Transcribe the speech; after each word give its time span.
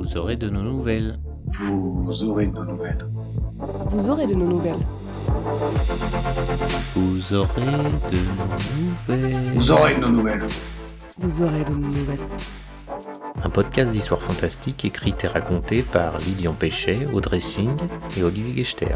Vous 0.00 0.16
aurez 0.16 0.36
de 0.36 0.48
nos 0.48 0.62
nouvelles. 0.62 1.18
Vous 1.46 2.24
aurez 2.24 2.46
de 2.46 2.54
nos 2.54 2.64
nouvelles. 2.64 3.06
Vous 3.90 4.08
aurez 4.08 4.26
de 4.26 4.34
nos 4.34 4.46
nouvelles. 4.46 4.80
Vous 6.96 7.34
aurez 7.34 7.54
de 7.54 7.68
nos 7.68 7.82
nouvelles. 7.82 9.52
Vous 9.52 9.70
aurez 9.70 9.94
de 9.96 10.00
nos 10.00 10.08
nouvelles. 10.08 10.46
Vous 11.18 11.42
aurez 11.42 11.64
de 11.64 11.74
nos 11.74 11.88
nouvelles. 11.88 12.18
Un 13.44 13.50
podcast 13.50 13.92
d'histoire 13.92 14.22
fantastique 14.22 14.86
écrit 14.86 15.14
et 15.22 15.26
raconté 15.26 15.82
par 15.82 16.16
Lilian 16.20 16.54
Péchet, 16.54 17.06
Audrey 17.12 17.40
Singh 17.40 17.76
et 18.16 18.22
Olivier 18.22 18.64
Gechter. 18.64 18.94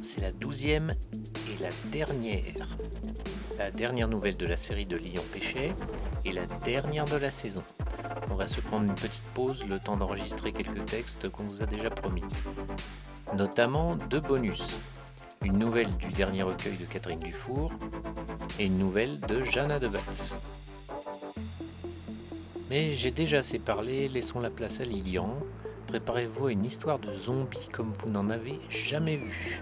C'est 0.00 0.20
la 0.20 0.32
douzième 0.32 0.94
et 1.12 1.62
la 1.62 1.70
dernière. 1.90 2.76
La 3.58 3.70
dernière 3.70 4.08
nouvelle 4.08 4.36
de 4.36 4.46
la 4.46 4.56
série 4.56 4.86
de 4.86 4.96
Lilian 4.96 5.22
Péchet 5.32 5.74
et 6.24 6.32
la 6.32 6.46
dernière 6.64 7.04
de 7.06 7.16
la 7.16 7.30
saison. 7.30 7.62
On 8.30 8.34
va 8.34 8.46
se 8.46 8.60
prendre 8.60 8.84
une 8.88 8.94
petite 8.94 9.26
pause, 9.34 9.64
le 9.68 9.80
temps 9.80 9.96
d'enregistrer 9.96 10.52
quelques 10.52 10.84
textes 10.86 11.28
qu'on 11.28 11.44
vous 11.44 11.62
a 11.62 11.66
déjà 11.66 11.90
promis. 11.90 12.24
Notamment 13.36 13.96
deux 13.96 14.20
bonus. 14.20 14.78
Une 15.42 15.58
nouvelle 15.58 15.96
du 15.96 16.08
dernier 16.08 16.44
recueil 16.44 16.76
de 16.76 16.84
Catherine 16.84 17.18
Dufour 17.18 17.72
et 18.58 18.66
une 18.66 18.78
nouvelle 18.78 19.18
de 19.20 19.42
Jeanne 19.42 19.78
de 19.78 19.88
Batz. 19.88 20.38
Mais 22.70 22.94
j'ai 22.94 23.10
déjà 23.10 23.38
assez 23.38 23.58
parlé, 23.58 24.08
laissons 24.08 24.40
la 24.40 24.50
place 24.50 24.80
à 24.80 24.84
Lilian. 24.84 25.36
Préparez-vous 25.92 26.46
à 26.46 26.52
une 26.52 26.64
histoire 26.64 26.98
de 26.98 27.12
zombies 27.12 27.68
comme 27.70 27.92
vous 27.92 28.08
n'en 28.08 28.30
avez 28.30 28.58
jamais 28.70 29.18
vu. 29.18 29.60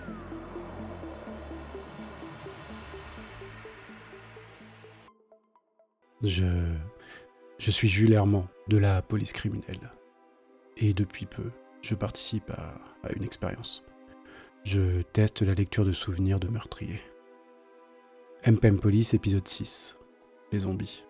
Je. 6.22 6.44
Je 7.58 7.70
suis 7.72 7.88
Jules 7.88 8.12
Herman 8.12 8.46
de 8.68 8.78
la 8.78 9.02
police 9.02 9.32
criminelle. 9.32 9.90
Et 10.76 10.94
depuis 10.94 11.26
peu, 11.26 11.50
je 11.82 11.96
participe 11.96 12.48
à, 12.50 12.74
à 13.02 13.12
une 13.16 13.24
expérience. 13.24 13.82
Je 14.62 15.02
teste 15.02 15.42
la 15.42 15.54
lecture 15.54 15.84
de 15.84 15.92
souvenirs 15.92 16.38
de 16.38 16.46
meurtriers. 16.46 17.02
MPM 18.46 18.80
Police, 18.80 19.14
épisode 19.14 19.48
6. 19.48 19.98
Les 20.52 20.60
zombies. 20.60 21.02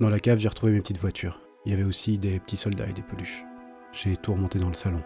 Dans 0.00 0.10
la 0.10 0.18
cave, 0.18 0.38
j'ai 0.38 0.48
retrouvé 0.48 0.72
mes 0.72 0.80
petites 0.80 0.98
voitures. 0.98 1.40
Il 1.64 1.70
y 1.70 1.74
avait 1.76 1.84
aussi 1.84 2.18
des 2.18 2.40
petits 2.40 2.56
soldats 2.56 2.88
et 2.88 2.92
des 2.92 3.02
peluches. 3.02 3.44
J'ai 3.92 4.16
tout 4.16 4.32
remonté 4.32 4.58
dans 4.58 4.68
le 4.68 4.74
salon. 4.74 5.02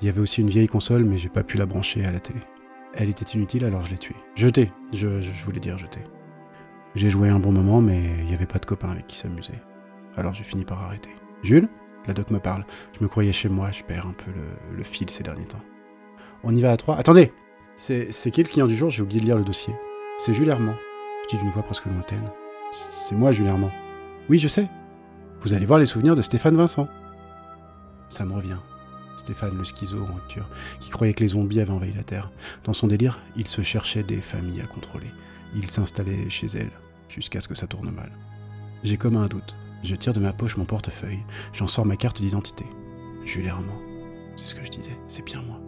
Il 0.00 0.06
y 0.06 0.10
avait 0.10 0.20
aussi 0.20 0.40
une 0.40 0.48
vieille 0.48 0.68
console, 0.68 1.04
mais 1.04 1.18
j'ai 1.18 1.28
pas 1.28 1.42
pu 1.42 1.56
la 1.56 1.66
brancher 1.66 2.04
à 2.04 2.12
la 2.12 2.20
télé. 2.20 2.40
Elle 2.94 3.10
était 3.10 3.24
inutile, 3.24 3.64
alors 3.64 3.82
je 3.82 3.90
l'ai 3.90 3.98
tuée. 3.98 4.16
Jetée, 4.34 4.72
je, 4.92 5.06
voulais 5.44 5.60
dire 5.60 5.78
jetée. 5.78 6.04
J'ai 6.94 7.10
joué 7.10 7.28
un 7.28 7.38
bon 7.38 7.52
moment, 7.52 7.80
mais 7.80 8.02
il 8.20 8.26
n'y 8.26 8.34
avait 8.34 8.46
pas 8.46 8.58
de 8.58 8.66
copains 8.66 8.90
avec 8.90 9.06
qui 9.06 9.18
s'amuser. 9.18 9.54
Alors 10.16 10.32
j'ai 10.32 10.44
fini 10.44 10.64
par 10.64 10.82
arrêter. 10.82 11.10
Jules 11.42 11.68
La 12.06 12.14
doc 12.14 12.30
me 12.30 12.38
parle. 12.38 12.64
Je 12.98 13.04
me 13.04 13.08
croyais 13.08 13.32
chez 13.32 13.48
moi, 13.48 13.70
je 13.70 13.82
perds 13.82 14.06
un 14.06 14.12
peu 14.12 14.30
le, 14.74 14.82
fil 14.82 15.10
ces 15.10 15.22
derniers 15.22 15.44
temps. 15.44 15.60
On 16.42 16.54
y 16.54 16.60
va 16.62 16.72
à 16.72 16.76
trois 16.76 16.96
Attendez 16.96 17.32
C'est 17.76 18.30
qui 18.30 18.42
le 18.42 18.48
client 18.48 18.66
du 18.66 18.76
jour? 18.76 18.90
J'ai 18.90 19.02
oublié 19.02 19.20
de 19.20 19.26
lire 19.26 19.36
le 19.36 19.44
dossier. 19.44 19.74
C'est 20.18 20.32
Jules 20.32 20.48
Herman. 20.48 20.76
Je 21.24 21.36
dis 21.36 21.42
d'une 21.42 21.50
voix 21.50 21.62
presque 21.62 21.84
lointaine. 21.84 22.30
C'est 22.72 23.14
moi, 23.14 23.32
Jules 23.32 23.46
Herman. 23.46 23.70
Oui, 24.30 24.38
je 24.38 24.48
sais. 24.48 24.68
Vous 25.40 25.52
allez 25.52 25.66
voir 25.66 25.78
les 25.78 25.86
souvenirs 25.86 26.16
de 26.16 26.22
Stéphane 26.22 26.56
Vincent. 26.56 26.88
Ça 28.08 28.24
me 28.24 28.32
revient. 28.32 28.58
Stéphane, 29.16 29.56
le 29.56 29.64
schizo 29.64 30.02
en 30.02 30.14
rupture, 30.14 30.48
qui 30.78 30.90
croyait 30.90 31.14
que 31.14 31.20
les 31.20 31.28
zombies 31.28 31.60
avaient 31.60 31.72
envahi 31.72 31.92
la 31.92 32.02
Terre. 32.02 32.30
Dans 32.64 32.72
son 32.72 32.86
délire, 32.86 33.18
il 33.36 33.46
se 33.46 33.62
cherchait 33.62 34.02
des 34.02 34.20
familles 34.20 34.60
à 34.60 34.66
contrôler. 34.66 35.10
Il 35.54 35.68
s'installait 35.68 36.28
chez 36.28 36.46
elle, 36.48 36.70
jusqu'à 37.08 37.40
ce 37.40 37.48
que 37.48 37.54
ça 37.54 37.66
tourne 37.66 37.90
mal. 37.90 38.12
J'ai 38.82 38.98
comme 38.98 39.16
un 39.16 39.26
doute. 39.26 39.56
Je 39.82 39.94
tire 39.94 40.12
de 40.12 40.20
ma 40.20 40.32
poche 40.32 40.56
mon 40.56 40.64
portefeuille, 40.64 41.22
j'en 41.52 41.66
sors 41.66 41.86
ma 41.86 41.96
carte 41.96 42.20
d'identité. 42.20 42.66
Jules 43.24 43.46
Herman. 43.46 43.78
C'est 44.36 44.46
ce 44.46 44.54
que 44.54 44.64
je 44.64 44.70
disais, 44.70 44.98
c'est 45.06 45.24
bien 45.24 45.42
moi. 45.42 45.60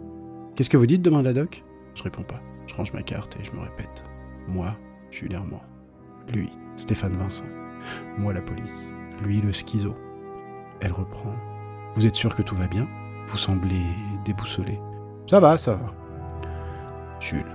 Qu'est-ce 0.55 0.69
que 0.69 0.77
vous 0.77 0.85
dites 0.85 1.01
demande 1.01 1.25
la 1.25 1.33
doc. 1.33 1.63
Je 1.95 2.03
réponds 2.03 2.23
pas. 2.23 2.41
Je 2.67 2.75
range 2.75 2.93
ma 2.93 3.01
carte 3.01 3.35
et 3.39 3.43
je 3.43 3.51
me 3.51 3.61
répète. 3.61 4.03
Moi, 4.47 4.75
Jules 5.09 5.33
Herman. 5.33 5.59
Lui, 6.31 6.49
Stéphane 6.75 7.17
Vincent. 7.17 7.45
Moi, 8.17 8.33
la 8.33 8.41
police. 8.41 8.91
Lui, 9.23 9.41
le 9.41 9.51
schizo. 9.51 9.95
Elle 10.81 10.91
reprend. 10.91 11.35
Vous 11.95 12.05
êtes 12.05 12.15
sûr 12.15 12.35
que 12.35 12.41
tout 12.41 12.55
va 12.55 12.67
bien? 12.67 12.87
Vous 13.27 13.37
semblez 13.37 13.81
déboussolé. 14.25 14.79
Ça 15.27 15.39
va, 15.39 15.57
ça 15.57 15.75
va. 15.75 15.87
Jules, 17.19 17.45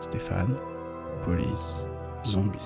Stéphane, 0.00 0.54
police, 1.24 1.84
zombie. 2.24 2.58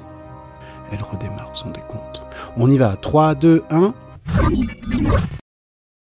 Elle 0.90 1.02
redémarre 1.02 1.56
son 1.56 1.70
décompte. 1.70 2.22
On 2.56 2.70
y 2.70 2.76
va. 2.76 2.96
3, 2.96 3.34
2, 3.34 3.64
1. 3.70 3.94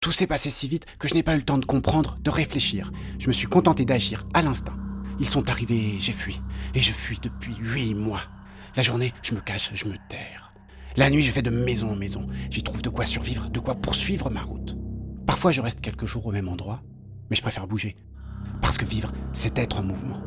Tout 0.01 0.13
s'est 0.13 0.27
passé 0.27 0.49
si 0.49 0.69
vite 0.69 0.87
que 0.99 1.09
je 1.09 1.15
n'ai 1.15 1.23
pas 1.23 1.35
eu 1.35 1.39
le 1.39 1.43
temps 1.43 1.59
de 1.59 1.67
comprendre, 1.67 2.17
de 2.23 2.31
réfléchir. 2.31 2.91
Je 3.19 3.29
me 3.29 3.33
suis 3.33 3.47
contenté 3.47 3.85
d'agir 3.85 4.25
à 4.33 4.41
l'instinct. 4.41 4.77
Ils 5.21 5.29
sont 5.29 5.51
arrivés, 5.51 5.97
j'ai 5.99 6.13
fui. 6.13 6.41
Et 6.75 6.81
je 6.81 6.93
fuis 6.93 7.19
depuis 7.21 7.55
huit 7.57 7.95
mois. 7.95 8.23
La 8.77 8.83
journée, 8.83 9.13
je 9.23 9.35
me 9.35 9.41
cache, 9.41 9.71
je 9.75 9.87
me 9.87 9.97
terre. 10.09 10.53
La 10.97 11.11
nuit, 11.11 11.23
je 11.23 11.33
vais 11.33 11.43
de 11.43 11.51
maison 11.51 11.93
en 11.93 11.97
maison. 11.97 12.27
J'y 12.51 12.63
trouve 12.63 12.83
de 12.83 12.89
quoi 12.89 13.05
survivre, 13.05 13.51
de 13.51 13.61
quoi 13.61 13.75
poursuivre 13.75 14.31
ma 14.31 14.43
route. 14.43 14.77
Parfois, 15.29 15.53
je 15.53 15.61
reste 15.61 15.83
quelques 15.83 16.07
jours 16.07 16.27
au 16.27 16.33
même 16.33 16.49
endroit, 16.49 16.83
mais 17.29 17.37
je 17.37 17.43
préfère 17.43 17.67
bouger. 17.67 17.97
Parce 18.63 18.79
que 18.79 18.87
vivre, 18.87 19.13
c'est 19.35 19.59
être 19.59 19.79
en 19.79 19.83
mouvement. 19.83 20.23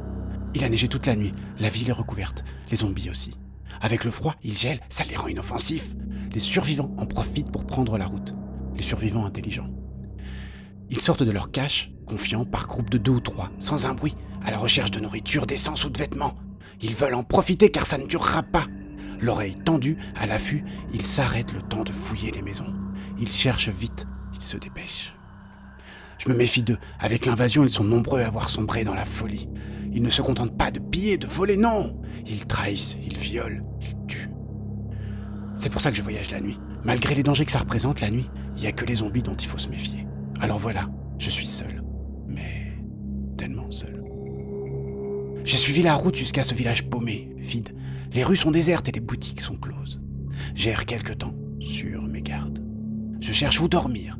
Il 0.53 0.63
a 0.63 0.69
neigé 0.69 0.87
toute 0.87 1.07
la 1.07 1.15
nuit, 1.15 1.31
la 1.57 1.69
ville 1.69 1.89
est 1.89 1.91
recouverte, 1.91 2.43
les 2.69 2.77
zombies 2.77 3.09
aussi. 3.09 3.35
Avec 3.81 4.03
le 4.03 4.11
froid, 4.11 4.35
ils 4.43 4.55
gèlent, 4.55 4.79
ça 4.89 5.03
les 5.03 5.15
rend 5.15 5.27
inoffensifs. 5.27 5.95
Les 6.31 6.39
survivants 6.39 6.93
en 6.99 7.07
profitent 7.07 7.51
pour 7.51 7.65
prendre 7.65 7.97
la 7.97 8.05
route. 8.05 8.35
Les 8.75 8.83
survivants 8.83 9.25
intelligents. 9.25 9.71
Ils 10.91 11.01
sortent 11.01 11.23
de 11.23 11.31
leur 11.31 11.49
cache, 11.49 11.91
confiants, 12.05 12.45
par 12.45 12.67
groupe 12.67 12.91
de 12.91 12.99
deux 12.99 13.13
ou 13.13 13.21
trois, 13.21 13.49
sans 13.57 13.87
un 13.87 13.95
bruit, 13.95 14.15
à 14.45 14.51
la 14.51 14.59
recherche 14.59 14.91
de 14.91 14.99
nourriture, 14.99 15.47
d'essence 15.47 15.83
ou 15.83 15.89
de 15.89 15.97
vêtements. 15.97 16.35
Ils 16.79 16.93
veulent 16.93 17.15
en 17.15 17.23
profiter 17.23 17.71
car 17.71 17.87
ça 17.87 17.97
ne 17.97 18.05
durera 18.05 18.43
pas. 18.43 18.67
L'oreille 19.19 19.55
tendue, 19.55 19.97
à 20.15 20.27
l'affût, 20.27 20.63
ils 20.93 21.07
s'arrêtent 21.07 21.53
le 21.53 21.63
temps 21.63 21.83
de 21.83 21.91
fouiller 21.91 22.29
les 22.29 22.43
maisons. 22.43 22.71
Ils 23.19 23.31
cherchent 23.31 23.69
vite, 23.69 24.05
se 24.43 24.57
dépêchent. 24.57 25.15
Je 26.17 26.29
me 26.29 26.35
méfie 26.35 26.63
d'eux. 26.63 26.77
Avec 26.99 27.25
l'invasion, 27.25 27.63
ils 27.63 27.69
sont 27.69 27.83
nombreux 27.83 28.21
à 28.21 28.27
avoir 28.27 28.49
sombré 28.49 28.83
dans 28.83 28.93
la 28.93 29.05
folie. 29.05 29.49
Ils 29.91 30.03
ne 30.03 30.09
se 30.09 30.21
contentent 30.21 30.57
pas 30.57 30.71
de 30.71 30.79
piller, 30.79 31.17
de 31.17 31.25
voler, 31.25 31.57
non 31.57 31.99
Ils 32.27 32.45
trahissent, 32.45 32.95
ils 33.03 33.17
violent, 33.17 33.63
ils 33.81 34.07
tuent. 34.07 34.29
C'est 35.55 35.69
pour 35.69 35.81
ça 35.81 35.91
que 35.91 35.97
je 35.97 36.01
voyage 36.01 36.31
la 36.31 36.39
nuit. 36.39 36.59
Malgré 36.83 37.15
les 37.15 37.23
dangers 37.23 37.45
que 37.45 37.51
ça 37.51 37.59
représente 37.59 38.01
la 38.01 38.09
nuit, 38.09 38.29
il 38.55 38.61
n'y 38.61 38.67
a 38.67 38.71
que 38.71 38.85
les 38.85 38.95
zombies 38.95 39.23
dont 39.23 39.35
il 39.35 39.47
faut 39.47 39.57
se 39.57 39.69
méfier. 39.69 40.07
Alors 40.39 40.57
voilà, 40.57 40.89
je 41.17 41.29
suis 41.29 41.47
seul. 41.47 41.83
Mais 42.27 42.77
tellement 43.37 43.69
seul. 43.69 44.03
J'ai 45.43 45.57
suivi 45.57 45.81
la 45.81 45.95
route 45.95 46.15
jusqu'à 46.15 46.43
ce 46.43 46.53
village 46.53 46.89
paumé, 46.89 47.33
vide. 47.37 47.75
Les 48.13 48.23
rues 48.23 48.35
sont 48.35 48.51
désertes 48.51 48.89
et 48.89 48.91
les 48.91 48.99
boutiques 48.99 49.41
sont 49.41 49.55
closes. 49.55 50.01
J'erre 50.53 50.85
quelque 50.85 51.13
temps, 51.13 51.33
sur 51.59 52.03
mes 52.03 52.21
gardes. 52.21 52.63
Je 53.19 53.31
cherche 53.31 53.59
où 53.59 53.67
dormir. 53.67 54.17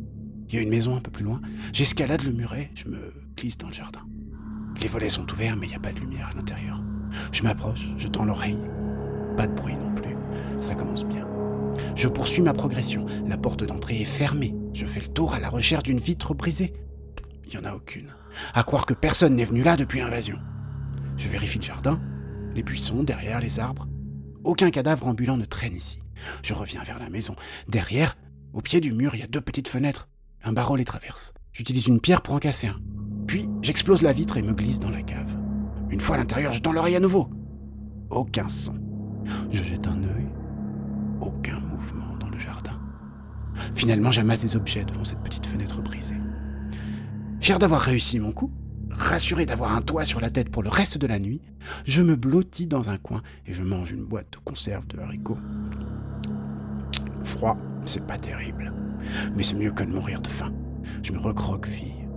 Il 0.52 0.56
y 0.56 0.60
a 0.60 0.62
une 0.64 0.70
maison 0.70 0.98
un 0.98 1.00
peu 1.00 1.12
plus 1.12 1.24
loin. 1.24 1.40
J'escalade 1.72 2.24
le 2.24 2.34
muret, 2.34 2.72
je 2.76 2.90
me 2.90 3.14
glisse 3.38 3.58
dans 3.58 3.68
le 3.68 3.74
jardin. 3.74 4.02
Les 4.82 4.88
volets 4.88 5.10
sont 5.10 5.32
ouverts, 5.32 5.56
mais 5.56 5.66
il 5.68 5.70
n'y 5.70 5.76
a 5.76 5.80
pas 5.80 5.94
de 5.94 6.00
lumière 6.02 6.28
à 6.28 6.34
l'intérieur. 6.34 6.84
Je 7.32 7.44
m'approche, 7.44 7.88
je 7.98 8.08
tends 8.10 8.26
l'oreille. 8.26 8.58
Pas 9.38 9.48
de 9.48 9.54
bruit 9.54 9.76
non 9.76 9.94
plus. 9.96 10.16
Ça 10.60 10.76
commence 10.76 11.06
bien. 11.06 11.26
Je 11.96 12.10
poursuis 12.10 12.42
ma 12.42 12.54
progression. 12.54 13.06
La 13.26 13.38
porte 13.38 13.64
d'entrée 13.64 14.02
est 14.02 14.06
fermée. 14.06 14.54
Je 14.74 14.86
fais 14.86 15.00
le 15.00 15.08
tour 15.08 15.34
à 15.34 15.40
la 15.40 15.48
recherche 15.48 15.84
d'une 15.84 16.00
vitre 16.00 16.34
brisée. 16.34 16.74
Il 17.46 17.52
n'y 17.52 17.58
en 17.58 17.70
a 17.70 17.74
aucune. 17.74 18.14
À 18.54 18.64
croire 18.64 18.86
que 18.86 18.94
personne 18.94 19.36
n'est 19.36 19.46
venu 19.46 19.64
là 19.64 19.78
depuis 19.78 20.00
l'invasion. 20.00 20.38
Je 21.16 21.30
vérifie 21.30 21.60
le 21.60 21.64
jardin, 21.64 22.02
les 22.56 22.64
buissons, 22.64 23.04
derrière 23.04 23.40
les 23.40 23.62
arbres. 23.62 23.88
Aucun 24.44 24.70
cadavre 24.70 25.08
ambulant 25.08 25.38
ne 25.38 25.46
traîne 25.46 25.76
ici. 25.76 26.00
Je 26.44 26.54
reviens 26.54 26.84
vers 26.84 27.00
la 27.00 27.10
maison. 27.10 27.36
Derrière, 27.70 28.18
au 28.52 28.62
pied 28.62 28.82
du 28.82 28.92
mur, 28.92 29.16
il 29.16 29.22
y 29.22 29.24
a 29.24 29.28
deux 29.28 29.42
petites 29.42 29.70
fenêtres. 29.70 30.10
Un 30.44 30.54
barreau 30.54 30.76
les 30.76 30.86
traverse. 30.86 31.34
J'utilise 31.54 31.88
une 31.88 32.02
pierre 32.02 32.22
pour 32.22 32.34
en 32.34 32.40
casser 32.40 32.68
un. 32.68 32.80
Puis, 33.28 33.48
j'explose 33.62 34.02
la 34.02 34.12
vitre 34.12 34.38
et 34.38 34.42
me 34.42 34.54
glisse 34.54 34.80
dans 34.80 34.90
la 34.90 35.04
cave. 35.04 35.36
Une 35.90 36.00
fois 36.00 36.16
à 36.16 36.18
l'intérieur, 36.20 36.52
je 36.52 36.62
tends 36.62 36.72
l'oreille 36.72 36.96
à 36.96 37.00
nouveau. 37.00 37.30
Aucun 38.10 38.48
son. 38.48 38.74
Je 39.52 39.64
jette 39.64 39.86
un 39.86 40.02
œil. 40.04 40.28
Aucun 41.20 41.60
mouvement 41.60 42.18
dans 42.20 42.30
le 42.30 42.40
jardin. 42.40 42.80
Finalement, 43.76 44.10
j'amasse 44.10 44.42
des 44.42 44.56
objets 44.56 44.84
devant 44.84 45.04
cette 45.04 45.22
petite 45.22 45.46
fenêtre 45.46 45.82
brisée. 45.82 46.16
Fier 47.40 47.60
d'avoir 47.60 47.82
réussi 47.82 48.20
mon 48.20 48.32
coup, 48.32 48.52
rassuré 48.90 49.46
d'avoir 49.46 49.76
un 49.76 49.82
toit 49.82 50.06
sur 50.06 50.20
la 50.20 50.32
tête 50.32 50.50
pour 50.50 50.64
le 50.64 50.70
reste 50.70 50.98
de 50.98 51.08
la 51.08 51.20
nuit, 51.20 51.42
je 51.86 52.02
me 52.02 52.16
blottis 52.16 52.68
dans 52.68 52.90
un 52.90 52.98
coin 52.98 53.22
et 53.46 53.54
je 53.54 53.64
mange 53.64 53.92
une 53.92 54.06
boîte 54.06 54.34
de 54.34 54.38
conserve 54.38 54.88
de 54.88 55.00
haricots. 55.00 55.38
Froid, 57.24 57.58
c'est 57.86 58.06
pas 58.06 58.18
terrible, 58.18 58.74
mais 59.36 59.44
c'est 59.44 59.56
mieux 59.56 59.72
que 59.72 59.84
de 59.84 59.92
mourir 59.92 60.22
de 60.22 60.28
faim. 60.28 60.54
Je 61.04 61.12
me 61.12 61.20
recroqueville 61.20 62.08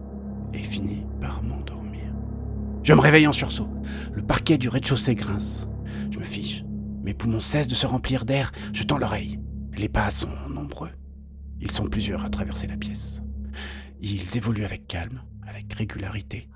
et 0.52 0.58
finis 0.58 1.04
par 1.20 1.42
m'endormir. 1.42 2.12
Je 2.82 2.92
me 2.92 3.00
réveille 3.00 3.26
en 3.26 3.32
sursaut. 3.32 3.68
Le 4.12 4.22
parquet 4.22 4.58
du 4.58 4.68
rez-de-chaussée 4.68 5.14
grince. 5.14 5.68
Je 6.10 6.18
me 6.18 6.24
fige. 6.24 6.64
Mes 7.02 7.14
poumons 7.14 7.40
cessent 7.40 7.68
de 7.68 7.74
se 7.74 7.86
remplir 7.86 8.24
d'air. 8.24 8.52
Je 8.72 8.84
tends 8.84 8.98
l'oreille. 8.98 9.40
Les 9.76 9.88
pas 9.88 10.10
sont 10.10 10.30
nombreux. 10.48 10.90
Ils 11.60 11.70
sont 11.70 11.88
plusieurs 11.88 12.24
à 12.24 12.28
traverser 12.28 12.66
la 12.66 12.76
pièce. 12.76 13.22
Ils 14.00 14.36
évoluent 14.36 14.64
avec 14.64 14.86
calme, 14.86 15.22
avec 15.46 15.72
régularité. 15.72 16.48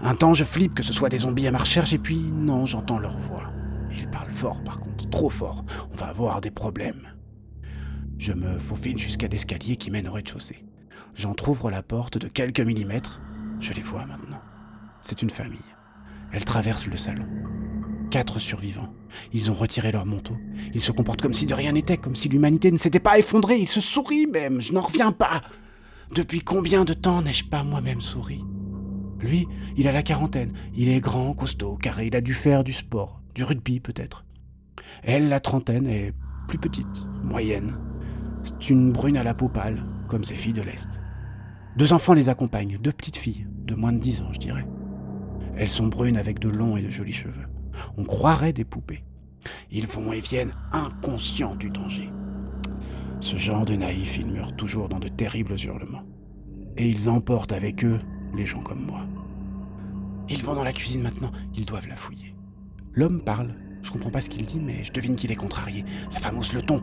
Un 0.00 0.14
temps, 0.14 0.34
je 0.34 0.44
flippe 0.44 0.74
que 0.74 0.82
ce 0.82 0.92
soit 0.92 1.08
des 1.08 1.18
zombies 1.18 1.46
à 1.46 1.52
ma 1.52 1.58
recherche, 1.58 1.92
et 1.92 1.98
puis 1.98 2.18
non, 2.18 2.64
j'entends 2.64 2.98
leur 2.98 3.18
voix. 3.18 3.52
Ils 3.96 4.08
parlent 4.08 4.30
fort, 4.30 4.62
par 4.64 4.78
contre, 4.78 5.08
trop 5.10 5.30
fort. 5.30 5.64
On 5.92 5.96
va 5.96 6.06
avoir 6.06 6.40
des 6.40 6.50
problèmes. 6.50 7.08
Je 8.18 8.32
me 8.32 8.58
faufile 8.58 8.98
jusqu'à 8.98 9.28
l'escalier 9.28 9.76
qui 9.76 9.90
mène 9.90 10.08
au 10.08 10.12
rez-de-chaussée. 10.12 10.64
J'entr'ouvre 11.14 11.70
la 11.70 11.82
porte 11.82 12.18
de 12.18 12.28
quelques 12.28 12.60
millimètres. 12.60 13.20
Je 13.60 13.72
les 13.72 13.82
vois 13.82 14.06
maintenant. 14.06 14.40
C'est 15.00 15.22
une 15.22 15.30
famille. 15.30 15.58
Elle 16.32 16.44
traverse 16.44 16.86
le 16.86 16.96
salon. 16.96 17.26
Quatre 18.10 18.38
survivants. 18.38 18.92
Ils 19.32 19.50
ont 19.50 19.54
retiré 19.54 19.92
leur 19.92 20.06
manteau. 20.06 20.36
Ils 20.72 20.80
se 20.80 20.92
comportent 20.92 21.22
comme 21.22 21.34
si 21.34 21.46
de 21.46 21.54
rien 21.54 21.72
n'était, 21.72 21.96
comme 21.96 22.14
si 22.14 22.28
l'humanité 22.28 22.70
ne 22.70 22.76
s'était 22.76 23.00
pas 23.00 23.18
effondrée. 23.18 23.58
Ils 23.58 23.68
se 23.68 23.80
sourient 23.80 24.26
même. 24.26 24.60
Je 24.60 24.72
n'en 24.72 24.80
reviens 24.80 25.12
pas. 25.12 25.42
Depuis 26.14 26.40
combien 26.40 26.84
de 26.84 26.94
temps 26.94 27.22
n'ai-je 27.22 27.44
pas 27.44 27.64
moi-même 27.64 28.00
souri? 28.00 28.44
Lui, 29.20 29.48
il 29.76 29.88
a 29.88 29.92
la 29.92 30.02
quarantaine. 30.02 30.52
Il 30.74 30.88
est 30.88 31.00
grand, 31.00 31.34
costaud, 31.34 31.76
carré. 31.76 32.06
Il 32.06 32.16
a 32.16 32.20
dû 32.20 32.34
faire 32.34 32.64
du 32.64 32.72
sport, 32.72 33.20
du 33.34 33.42
rugby 33.42 33.80
peut-être. 33.80 34.24
Elle, 35.02 35.28
la 35.28 35.40
trentaine, 35.40 35.86
est 35.86 36.12
plus 36.46 36.58
petite, 36.58 37.08
moyenne. 37.22 37.76
C'est 38.44 38.70
une 38.70 38.92
brune 38.92 39.16
à 39.16 39.22
la 39.22 39.32
peau 39.32 39.48
pâle, 39.48 39.82
comme 40.06 40.22
ses 40.22 40.34
filles 40.34 40.52
de 40.52 40.62
l'Est. 40.62 41.00
Deux 41.76 41.92
enfants 41.94 42.12
les 42.12 42.28
accompagnent, 42.28 42.78
deux 42.78 42.92
petites 42.92 43.16
filles, 43.16 43.46
de 43.64 43.74
moins 43.74 43.92
de 43.92 43.98
dix 43.98 44.20
ans, 44.20 44.32
je 44.32 44.38
dirais. 44.38 44.66
Elles 45.56 45.70
sont 45.70 45.86
brunes 45.86 46.18
avec 46.18 46.38
de 46.38 46.50
longs 46.50 46.76
et 46.76 46.82
de 46.82 46.90
jolis 46.90 47.12
cheveux. 47.12 47.46
On 47.96 48.04
croirait 48.04 48.52
des 48.52 48.64
poupées. 48.64 49.02
Ils 49.70 49.86
vont 49.86 50.12
et 50.12 50.20
viennent 50.20 50.54
inconscients 50.72 51.56
du 51.56 51.70
danger. 51.70 52.10
Ce 53.20 53.36
genre 53.36 53.64
de 53.64 53.74
naïfs, 53.74 54.18
ils 54.18 54.30
meurent 54.30 54.54
toujours 54.54 54.88
dans 54.88 54.98
de 54.98 55.08
terribles 55.08 55.56
hurlements. 55.64 56.04
Et 56.76 56.88
ils 56.88 57.08
emportent 57.08 57.52
avec 57.52 57.84
eux 57.84 58.00
les 58.36 58.46
gens 58.46 58.62
comme 58.62 58.84
moi. 58.84 59.06
Ils 60.28 60.42
vont 60.42 60.54
dans 60.54 60.64
la 60.64 60.72
cuisine 60.72 61.02
maintenant, 61.02 61.32
ils 61.54 61.64
doivent 61.64 61.88
la 61.88 61.96
fouiller. 61.96 62.32
L'homme 62.92 63.22
parle, 63.22 63.54
je 63.82 63.90
comprends 63.90 64.10
pas 64.10 64.20
ce 64.20 64.30
qu'il 64.30 64.44
dit, 64.46 64.60
mais 64.60 64.84
je 64.84 64.92
devine 64.92 65.16
qu'il 65.16 65.32
est 65.32 65.36
contrarié. 65.36 65.84
La 66.12 66.18
femme 66.18 66.38
hausse 66.38 66.52
le 66.52 66.62
ton. 66.62 66.82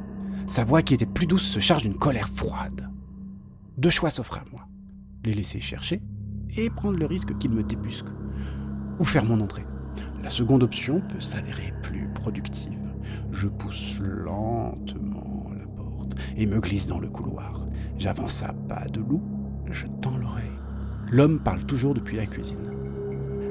Sa 0.52 0.66
voix 0.66 0.82
qui 0.82 0.94
était 0.94 1.06
plus 1.06 1.28
douce 1.28 1.48
se 1.48 1.62
charge 1.62 1.84
d'une 1.84 1.96
colère 1.96 2.28
froide. 2.28 2.90
Deux 3.78 3.90
choix 3.90 4.10
s'offrent 4.10 4.40
à 4.40 4.44
moi. 4.52 4.68
Les 5.24 5.34
laisser 5.34 5.62
chercher 5.62 6.02
et 6.58 6.70
prendre 6.70 7.00
le 7.00 7.06
risque 7.06 7.38
qu'ils 7.38 7.52
me 7.52 7.64
débusquent. 7.64 8.12
Ou 9.00 9.06
faire 9.06 9.24
mon 9.24 9.40
entrée. 9.40 9.64
La 10.22 10.30
seconde 10.30 10.64
option 10.64 11.00
peut 11.08 11.22
s'avérer 11.22 11.74
plus 11.82 12.10
productive. 12.14 12.82
Je 13.32 13.48
pousse 13.48 13.98
lentement 14.02 15.52
la 15.58 15.66
porte 15.68 16.16
et 16.36 16.46
me 16.46 16.60
glisse 16.60 16.88
dans 16.88 17.00
le 17.00 17.08
couloir. 17.08 17.66
J'avance 17.98 18.44
à 18.44 18.52
pas 18.52 18.88
de 18.92 19.00
loup, 19.00 19.24
je 19.72 19.86
tends 20.02 20.18
l'oreille. 20.18 20.52
L'homme 21.10 21.40
parle 21.40 21.66
toujours 21.66 21.94
depuis 21.94 22.18
la 22.18 22.26
cuisine. 22.26 22.74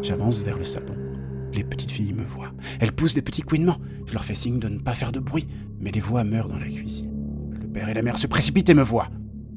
J'avance 0.02 0.43
vers 0.43 0.58
le 0.58 0.64
salon. 0.64 1.09
Les 1.55 1.64
petites 1.64 1.91
filles 1.91 2.12
me 2.12 2.25
voient. 2.25 2.52
Elles 2.79 2.93
poussent 2.93 3.14
des 3.14 3.23
petits 3.23 3.43
couinements. 3.43 3.79
Je 4.06 4.12
leur 4.12 4.25
fais 4.25 4.35
signe 4.35 4.58
de 4.58 4.69
ne 4.69 4.79
pas 4.79 4.94
faire 4.94 5.12
de 5.12 5.20
bruit, 5.20 5.49
mais 5.79 5.91
les 5.91 6.00
voix 6.00 6.25
meurent 6.25 6.49
dans 6.49 6.58
la 6.58 6.69
cuisine. 6.69 7.11
Le 7.61 7.67
père 7.67 7.88
et 7.88 7.94
la 7.94 8.02
mère 8.02 8.19
se 8.19 8.26
précipitent 8.26 8.69
et 8.69 8.75
me 8.75 8.82
voient. 8.82 9.11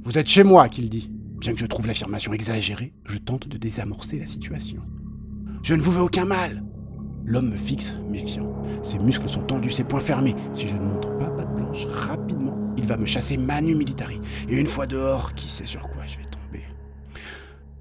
Vous 0.03 0.17
êtes 0.17 0.27
chez 0.27 0.43
moi, 0.43 0.69
qu'il 0.69 0.89
dit. 0.89 1.11
Bien 1.39 1.53
que 1.53 1.59
je 1.59 1.65
trouve 1.65 1.87
l'affirmation 1.87 2.33
exagérée, 2.33 2.93
je 3.05 3.17
tente 3.17 3.47
de 3.47 3.57
désamorcer 3.57 4.17
la 4.17 4.25
situation. 4.25 4.81
Je 5.61 5.75
ne 5.75 5.81
vous 5.81 5.91
veux 5.91 6.01
aucun 6.01 6.25
mal. 6.25 6.63
L'homme 7.25 7.49
me 7.49 7.57
fixe, 7.57 7.97
méfiant. 8.09 8.53
Ses 8.81 8.99
muscles 8.99 9.29
sont 9.29 9.43
tendus, 9.43 9.71
ses 9.71 9.83
poings 9.83 10.01
fermés. 10.01 10.35
Si 10.51 10.67
je 10.67 10.75
ne 10.75 10.83
montre 10.83 11.17
pas 11.17 11.29
patte 11.29 11.53
blanche 11.55 11.85
rapidement, 11.85 12.73
il 12.77 12.85
va 12.85 12.97
me 12.97 13.05
chasser 13.05 13.37
manu 13.37 13.75
militari. 13.75 14.19
Et 14.49 14.57
une 14.57 14.67
fois 14.67 14.87
dehors, 14.87 15.33
qui 15.33 15.49
sait 15.49 15.65
sur 15.65 15.87
quoi 15.89 16.05
je 16.05 16.17
vais 16.17 16.25
tomber. 16.25 16.63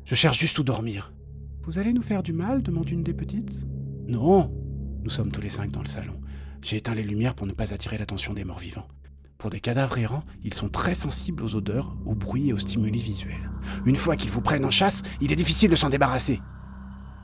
Je 0.05 0.15
cherche 0.15 0.39
juste 0.39 0.59
où 0.59 0.63
dormir. 0.63 1.13
Vous 1.65 1.79
allez 1.79 1.93
nous 1.93 2.03
faire 2.03 2.23
du 2.23 2.33
mal 2.33 2.63
demande 2.63 2.91
une 2.91 3.03
des 3.03 3.15
petites. 3.15 3.67
Non. 4.13 4.53
Nous 5.03 5.09
sommes 5.09 5.33
tous 5.33 5.41
les 5.41 5.49
cinq 5.49 5.71
dans 5.71 5.81
le 5.81 5.87
salon. 5.87 6.21
J'ai 6.61 6.77
éteint 6.77 6.93
les 6.93 7.03
lumières 7.03 7.35
pour 7.35 7.47
ne 7.47 7.53
pas 7.53 7.73
attirer 7.73 7.97
l'attention 7.97 8.35
des 8.35 8.45
morts 8.45 8.59
vivants. 8.59 8.87
Pour 9.39 9.49
des 9.49 9.59
cadavres 9.59 9.97
errants, 9.97 10.25
ils 10.45 10.53
sont 10.53 10.69
très 10.69 10.95
sensibles 10.95 11.43
aux 11.43 11.57
odeurs, 11.57 11.97
aux 12.05 12.15
bruits 12.15 12.51
et 12.51 12.53
aux 12.53 12.59
stimuli 12.59 13.01
visuels. 13.01 13.51
Une 13.87 13.97
fois 13.97 14.17
qu'ils 14.17 14.31
vous 14.31 14.43
prennent 14.43 14.67
en 14.67 14.71
chasse, 14.71 15.03
il 15.23 15.33
est 15.33 15.37
difficile 15.37 15.71
de 15.71 15.77
s'en 15.77 15.89
débarrasser. 15.89 16.41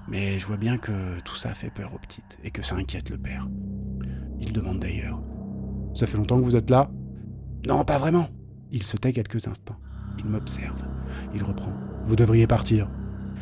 Mais 0.09 0.39
je 0.39 0.47
vois 0.47 0.57
bien 0.57 0.79
que 0.79 1.21
tout 1.27 1.37
ça 1.37 1.53
fait 1.53 1.69
peur 1.69 1.93
aux 1.93 1.99
petites 1.99 2.39
et 2.43 2.51
que 2.51 2.63
ça 2.63 2.77
inquiète 2.77 3.11
le 3.11 3.19
père. 3.19 3.47
Il 4.41 4.55
demande 4.55 4.81
d'ailleurs. 4.81 5.21
Ça 5.93 6.07
fait 6.07 6.17
longtemps 6.17 6.39
que 6.39 6.45
vous 6.45 6.57
êtes 6.57 6.71
là? 6.71 6.91
Non, 7.67 7.85
pas 7.85 7.99
vraiment. 7.99 8.31
Il 8.73 8.83
se 8.83 8.97
tait 8.97 9.13
quelques 9.13 9.47
instants. 9.47 9.77
Il 10.19 10.25
m'observe. 10.25 10.83
Il 11.35 11.43
reprend. 11.43 11.75
Vous 12.07 12.17
devriez 12.17 12.47
partir. 12.47 12.91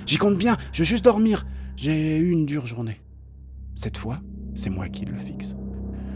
J'y 0.04 0.18
compte 0.18 0.36
bien, 0.36 0.56
je 0.72 0.80
veux 0.80 0.84
juste 0.84 1.04
dormir. 1.04 1.46
J'ai 1.76 2.16
eu 2.16 2.30
une 2.30 2.44
dure 2.44 2.66
journée. 2.66 3.00
Cette 3.76 3.98
fois, 3.98 4.20
c'est 4.54 4.70
moi 4.70 4.88
qui 4.88 5.04
le 5.04 5.18
fixe. 5.18 5.54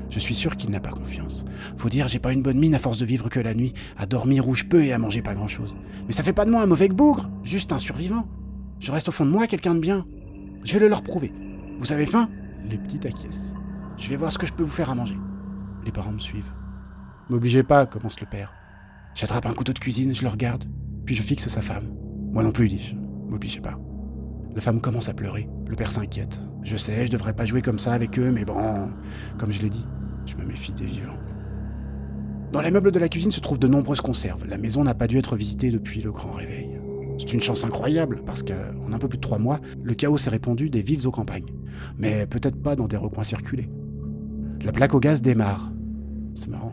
Je 0.09 0.19
suis 0.19 0.35
sûr 0.35 0.57
qu'il 0.57 0.71
n'a 0.71 0.81
pas 0.81 0.91
confiance. 0.91 1.45
Faut 1.77 1.91
dire, 1.91 2.09
j'ai 2.09 2.19
pas 2.19 2.33
une 2.33 2.43
bonne 2.43 2.59
mine 2.59 2.75
à 2.75 2.79
force 2.79 2.99
de 2.99 3.05
vivre 3.05 3.29
que 3.29 3.39
la 3.39 3.53
nuit, 3.53 3.75
à 3.99 4.07
dormir 4.07 4.49
où 4.49 4.55
je 4.55 4.65
peux 4.65 4.83
et 4.83 4.95
à 4.95 4.99
manger 4.99 5.21
pas 5.21 5.35
grand-chose. 5.35 5.77
Mais 6.07 6.15
ça 6.15 6.23
fait 6.23 6.33
pas 6.33 6.47
de 6.47 6.51
moi 6.51 6.63
un 6.63 6.67
mauvais 6.67 6.89
bougre, 6.89 7.31
juste 7.45 7.73
un 7.73 7.79
survivant. 7.79 8.27
Je 8.79 8.91
reste 8.91 9.11
au 9.11 9.13
fond 9.13 9.27
de 9.27 9.31
moi 9.31 9.47
quelqu'un 9.47 9.75
de 9.75 9.81
bien. 9.81 10.07
Je 10.65 10.73
vais 10.73 10.81
le 10.81 10.89
leur 10.89 11.03
prouver. 11.03 11.33
Vous 11.79 11.93
avez 11.93 12.07
faim? 12.07 12.31
Les 12.69 12.79
petites 12.79 13.05
acquiescent. 13.05 13.55
Je 13.99 14.09
vais 14.09 14.17
voir 14.17 14.33
ce 14.33 14.39
que 14.39 14.47
je 14.47 14.55
peux 14.55 14.63
vous 14.63 14.71
faire 14.71 14.89
à 14.89 14.95
manger. 14.95 15.19
Les 15.85 15.93
parents 15.93 16.13
me 16.13 16.19
suivent. 16.19 16.53
M'obligez 17.29 17.63
pas, 17.63 17.85
commence 17.85 18.21
le 18.21 18.27
père. 18.27 18.55
J'attrape 19.15 19.45
un 19.45 19.53
couteau 19.53 19.75
de 19.75 19.79
cuisine, 19.79 20.15
je 20.15 20.23
le 20.23 20.29
regarde, 20.29 20.65
puis 21.05 21.15
je 21.15 21.23
fixe 21.23 21.47
sa 21.47 21.61
femme. 21.61 21.95
Moi 22.33 22.43
non 22.43 22.53
plus, 22.53 22.69
dis-je. 22.69 22.95
M'obligez 22.97 23.61
pas. 23.61 23.79
La 24.55 24.61
femme 24.61 24.81
commence 24.81 25.09
à 25.09 25.15
pleurer. 25.15 25.49
Le 25.69 25.77
père 25.77 25.93
s'inquiète. 25.93 26.41
Je 26.63 26.77
sais, 26.77 27.07
je 27.07 27.11
devrais 27.11 27.35
pas 27.35 27.47
jouer 27.47 27.63
comme 27.63 27.79
ça 27.79 27.93
avec 27.93 28.19
eux, 28.19 28.31
mais 28.31 28.45
bon, 28.45 28.89
comme 29.39 29.53
je 29.53 29.63
l'ai 29.63 29.71
dit, 29.71 29.85
je 30.27 30.37
me 30.37 30.45
méfie 30.45 30.73
des 30.73 30.85
vivants. 30.85 31.19
Dans 32.53 32.61
les 32.61 32.71
meubles 32.71 32.91
de 32.91 32.99
la 32.99 33.09
cuisine 33.09 33.31
se 33.31 33.41
trouvent 33.41 33.61
de 33.61 33.69
nombreuses 33.69 34.01
conserves. 34.01 34.45
La 34.49 34.59
maison 34.59 34.83
n'a 34.83 34.95
pas 34.95 35.07
dû 35.07 35.19
être 35.19 35.37
visitée 35.37 35.71
depuis 35.71 36.03
le 36.03 36.11
grand 36.11 36.33
réveil. 36.33 36.81
C'est 37.17 37.33
une 37.33 37.41
chance 37.41 37.65
incroyable, 37.65 38.23
parce 38.27 38.43
qu'en 38.43 38.93
un 38.93 38.99
peu 38.99 39.09
plus 39.09 39.19
de 39.19 39.23
trois 39.23 39.39
mois, 39.39 39.61
le 39.83 39.95
chaos 39.95 40.17
s'est 40.17 40.31
répandu 40.31 40.69
des 40.69 40.83
villes 40.83 41.07
aux 41.07 41.13
campagnes. 41.13 41.53
Mais 41.99 42.27
peut-être 42.27 42.61
pas 42.61 42.75
dans 42.75 42.89
des 42.89 42.97
recoins 42.97 43.25
circulés. 43.25 43.71
La 44.65 44.73
plaque 44.73 44.95
au 44.95 45.01
gaz 45.01 45.23
démarre. 45.23 45.71
C'est 46.35 46.49
marrant. 46.49 46.73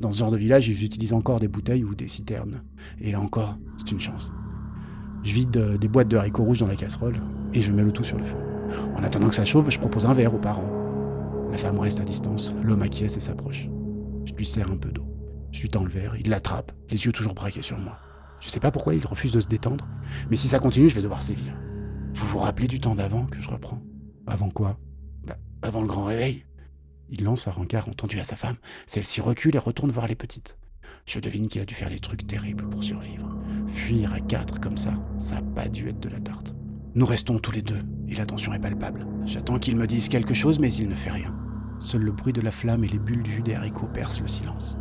Dans 0.00 0.10
ce 0.10 0.18
genre 0.18 0.30
de 0.30 0.36
village, 0.36 0.68
ils 0.68 0.84
utilisent 0.84 1.12
encore 1.12 1.40
des 1.40 1.48
bouteilles 1.48 1.84
ou 1.84 1.94
des 1.94 2.08
citernes. 2.08 2.62
Et 3.00 3.12
là 3.12 3.20
encore, 3.20 3.58
c'est 3.76 3.90
une 3.90 4.00
chance. 4.00 4.32
Je 5.22 5.34
vide 5.34 5.56
euh, 5.56 5.78
des 5.78 5.88
boîtes 5.88 6.08
de 6.08 6.16
haricots 6.16 6.44
rouges 6.44 6.60
dans 6.60 6.66
la 6.66 6.76
casserole 6.76 7.20
et 7.52 7.60
je 7.60 7.72
mets 7.72 7.82
le 7.82 7.92
tout 7.92 8.04
sur 8.04 8.18
le 8.18 8.24
feu. 8.24 8.38
En 8.96 9.02
attendant 9.02 9.28
que 9.28 9.34
ça 9.34 9.44
chauffe, 9.44 9.70
je 9.70 9.78
propose 9.78 10.06
un 10.06 10.12
verre 10.12 10.34
aux 10.34 10.38
parents. 10.38 10.70
La 11.50 11.56
femme 11.56 11.78
reste 11.78 12.00
à 12.00 12.04
distance, 12.04 12.54
l'homme 12.62 12.82
acquiesce 12.82 13.16
et 13.16 13.20
s'approche. 13.20 13.68
Je 14.24 14.34
lui 14.34 14.46
sers 14.46 14.70
un 14.70 14.76
peu 14.76 14.90
d'eau. 14.90 15.06
Je 15.50 15.62
lui 15.62 15.70
tends 15.70 15.82
le 15.82 15.90
verre, 15.90 16.14
il 16.16 16.28
l'attrape, 16.28 16.72
les 16.90 17.06
yeux 17.06 17.12
toujours 17.12 17.34
braqués 17.34 17.62
sur 17.62 17.78
moi. 17.78 17.98
Je 18.40 18.50
sais 18.50 18.60
pas 18.60 18.70
pourquoi 18.70 18.94
il 18.94 19.04
refuse 19.04 19.32
de 19.32 19.40
se 19.40 19.48
détendre, 19.48 19.86
mais 20.30 20.36
si 20.36 20.46
ça 20.46 20.58
continue, 20.58 20.88
je 20.88 20.94
vais 20.94 21.02
devoir 21.02 21.22
sévir. 21.22 21.54
Vous 22.14 22.26
vous 22.26 22.38
rappelez 22.38 22.68
du 22.68 22.80
temps 22.80 22.94
d'avant 22.94 23.24
que 23.26 23.40
je 23.40 23.48
reprends? 23.48 23.82
Avant 24.26 24.50
quoi? 24.50 24.78
Bah, 25.26 25.38
avant 25.62 25.80
le 25.80 25.88
grand 25.88 26.04
réveil. 26.04 26.44
Il 27.08 27.24
lance 27.24 27.48
un 27.48 27.52
rencard 27.52 27.88
entendu 27.88 28.20
à 28.20 28.24
sa 28.24 28.36
femme. 28.36 28.56
Celle-ci 28.86 29.20
recule 29.20 29.56
et 29.56 29.58
retourne 29.58 29.90
voir 29.90 30.06
les 30.06 30.14
petites. 30.14 30.58
Je 31.06 31.20
devine 31.20 31.48
qu'il 31.48 31.62
a 31.62 31.64
dû 31.64 31.74
faire 31.74 31.88
des 31.88 32.00
trucs 32.00 32.26
terribles 32.26 32.68
pour 32.68 32.84
survivre. 32.84 33.37
Fuir 33.68 34.12
à 34.14 34.20
quatre 34.20 34.60
comme 34.60 34.76
ça, 34.76 34.94
ça 35.18 35.36
n'a 35.36 35.42
pas 35.42 35.68
dû 35.68 35.88
être 35.88 36.00
de 36.00 36.08
la 36.08 36.20
tarte. 36.20 36.54
Nous 36.94 37.06
restons 37.06 37.38
tous 37.38 37.52
les 37.52 37.62
deux, 37.62 37.80
et 38.08 38.14
la 38.14 38.26
tension 38.26 38.52
est 38.54 38.58
palpable. 38.58 39.06
J'attends 39.24 39.58
qu'il 39.58 39.76
me 39.76 39.86
dise 39.86 40.08
quelque 40.08 40.34
chose, 40.34 40.58
mais 40.58 40.72
il 40.72 40.88
ne 40.88 40.94
fait 40.94 41.10
rien. 41.10 41.34
Seul 41.78 42.00
le 42.00 42.12
bruit 42.12 42.32
de 42.32 42.40
la 42.40 42.50
flamme 42.50 42.82
et 42.82 42.88
les 42.88 42.98
bulles 42.98 43.22
du 43.22 43.30
jus 43.30 43.42
des 43.42 43.54
haricots 43.54 43.86
percent 43.86 44.22
le 44.22 44.28
silence. 44.28 44.78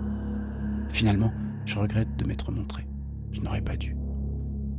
Finalement, 0.90 1.34
je 1.66 1.78
regrette 1.78 2.16
de 2.16 2.26
m'être 2.26 2.52
montré. 2.52 2.88
Je 3.32 3.42
n'aurais 3.42 3.62
pas 3.62 3.76
dû. 3.76 3.96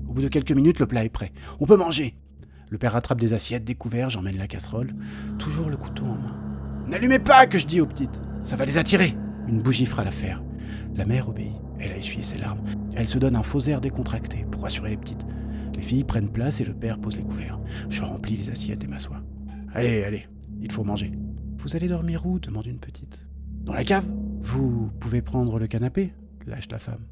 Au 0.09 0.15
bout 0.15 0.23
de 0.23 0.29
quelques 0.29 0.53
minutes, 0.53 0.81
le 0.81 0.87
plat 0.87 1.05
est 1.05 1.11
prêt. 1.11 1.33
On 1.61 1.67
peut 1.67 1.77
manger. 1.77 2.17
Le 2.71 2.79
père 2.79 2.95
rattrape 2.95 3.21
des 3.21 3.35
assiettes, 3.35 3.65
des 3.65 3.77
j'emmène 4.09 4.39
la 4.39 4.47
casserole, 4.47 4.95
toujours 5.39 5.69
le 5.69 5.77
couteau 5.77 6.05
en 6.05 6.15
main. 6.15 6.37
N'allumez 6.89 7.19
pas, 7.19 7.47
que 7.47 7.59
je 7.59 7.67
dis 7.67 7.81
aux 7.81 7.87
petites. 7.87 8.21
Ça 8.43 8.57
va 8.57 8.65
les 8.65 8.79
attirer. 8.79 9.15
Une 9.47 9.63
bougie 9.63 9.87
fera 9.87 10.05
l'affaire. 10.05 10.41
La 10.97 11.05
mère 11.05 11.29
obéit. 11.29 11.53
Elle 11.79 11.93
a 11.93 11.97
essuyé 11.97 12.23
ses 12.23 12.39
larmes. 12.39 12.61
Elle 12.95 13.09
se 13.09 13.19
donne 13.19 13.37
un 13.37 13.43
faux 13.43 13.61
air 13.61 13.81
décontracté 13.81 14.45
pour 14.51 14.63
rassurer 14.63 14.91
les 14.91 14.97
petites. 14.97 15.27
Les 15.77 15.83
filles 15.83 16.05
prennent 16.05 16.31
place 16.31 16.61
et 16.61 16.65
le 16.65 16.75
père 16.75 16.99
pose 16.99 17.17
les 17.17 17.23
couverts. 17.23 17.61
Je 17.89 18.03
remplis 18.03 18.37
les 18.37 18.51
assiettes 18.51 18.83
et 18.83 18.89
m'assois. 18.89 19.23
Allez, 19.75 20.03
allez, 20.03 20.27
il 20.61 20.73
faut 20.73 20.85
manger. 20.85 21.13
Vous 21.59 21.77
allez 21.77 21.89
dormir 21.89 22.27
où 22.27 22.39
demande 22.39 22.67
une 22.67 22.81
petite. 22.81 23.29
Dans 23.63 23.75
la 23.75 23.85
cave 23.85 24.07
Vous 24.41 24.91
pouvez 24.99 25.23
prendre 25.23 25.59
le 25.59 25.67
canapé 25.67 26.13
lâche 26.49 26.69
la 26.71 26.79
femme. 26.79 27.05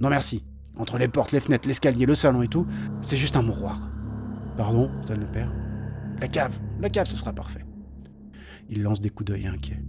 Non 0.00 0.10
merci. 0.10 0.44
Entre 0.76 0.98
les 0.98 1.08
portes, 1.08 1.32
les 1.32 1.40
fenêtres, 1.40 1.68
l'escalier, 1.68 2.06
le 2.06 2.14
salon 2.14 2.42
et 2.42 2.48
tout, 2.48 2.66
c'est 3.00 3.16
juste 3.16 3.36
un 3.36 3.42
mouroir. 3.42 3.80
Pardon 4.56 4.90
donne 5.06 5.20
le 5.20 5.26
père. 5.26 5.52
La 6.20 6.28
cave, 6.28 6.58
la 6.80 6.90
cave, 6.90 7.06
ce 7.06 7.16
sera 7.16 7.32
parfait. 7.32 7.64
Il 8.68 8.82
lance 8.82 9.00
des 9.00 9.10
coups 9.10 9.30
d'œil 9.30 9.46
inquiets. 9.46 9.82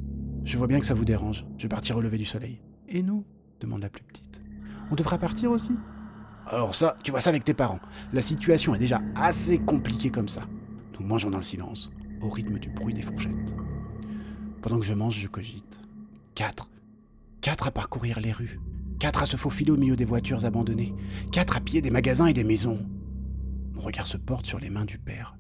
Je 0.43 0.58
vois 0.58 0.67
bien 0.67 0.79
que 0.79 0.86
ça 0.86 0.93
vous 0.93 1.05
dérange. 1.05 1.46
Je 1.58 1.63
vais 1.63 1.70
partir 1.70 1.98
au 1.98 2.01
lever 2.01 2.17
du 2.17 2.25
soleil. 2.25 2.60
Et 2.96 3.02
nous 3.02 3.26
demande 3.60 3.82
la 3.82 3.90
plus 3.90 4.04
petite. 4.04 4.44
On 4.92 4.96
devra 4.96 5.18
partir 5.18 5.50
aussi? 5.50 5.74
Alors 6.46 6.76
ça, 6.76 6.96
tu 7.04 7.10
vois 7.10 7.22
ça 7.22 7.32
avec 7.32 7.44
tes 7.44 7.56
parents. 7.56 7.80
La 8.14 8.22
situation 8.22 8.76
est 8.76 8.80
déjà 8.80 9.02
assez 9.16 9.58
compliquée 9.58 10.12
comme 10.12 10.28
ça. 10.28 10.44
Nous 11.00 11.06
mangeons 11.06 11.32
dans 11.32 11.38
le 11.38 11.44
silence, 11.44 11.92
au 12.22 12.30
rythme 12.30 12.60
du 12.60 12.70
bruit 12.70 12.94
des 12.94 13.02
fourchettes. 13.02 13.56
Pendant 14.62 14.78
que 14.78 14.86
je 14.86 14.94
mange, 14.94 15.18
je 15.18 15.28
cogite. 15.28 15.82
Quatre. 16.36 16.70
Quatre 17.42 17.66
à 17.66 17.72
parcourir 17.72 18.20
les 18.20 18.32
rues. 18.32 18.60
Quatre 19.00 19.24
à 19.24 19.26
se 19.26 19.38
faufiler 19.38 19.72
au 19.72 19.78
milieu 19.78 19.96
des 19.96 20.06
voitures 20.06 20.46
abandonnées. 20.46 20.94
Quatre 21.32 21.58
à 21.58 21.62
piller 21.62 21.82
des 21.82 21.90
magasins 21.90 22.28
et 22.28 22.34
des 22.34 22.44
maisons. 22.44 22.86
Mon 23.72 23.82
regard 23.82 24.06
se 24.06 24.18
porte 24.18 24.46
sur 24.46 24.60
les 24.60 24.70
mains 24.70 24.86
du 24.86 25.00
père. 25.00 25.36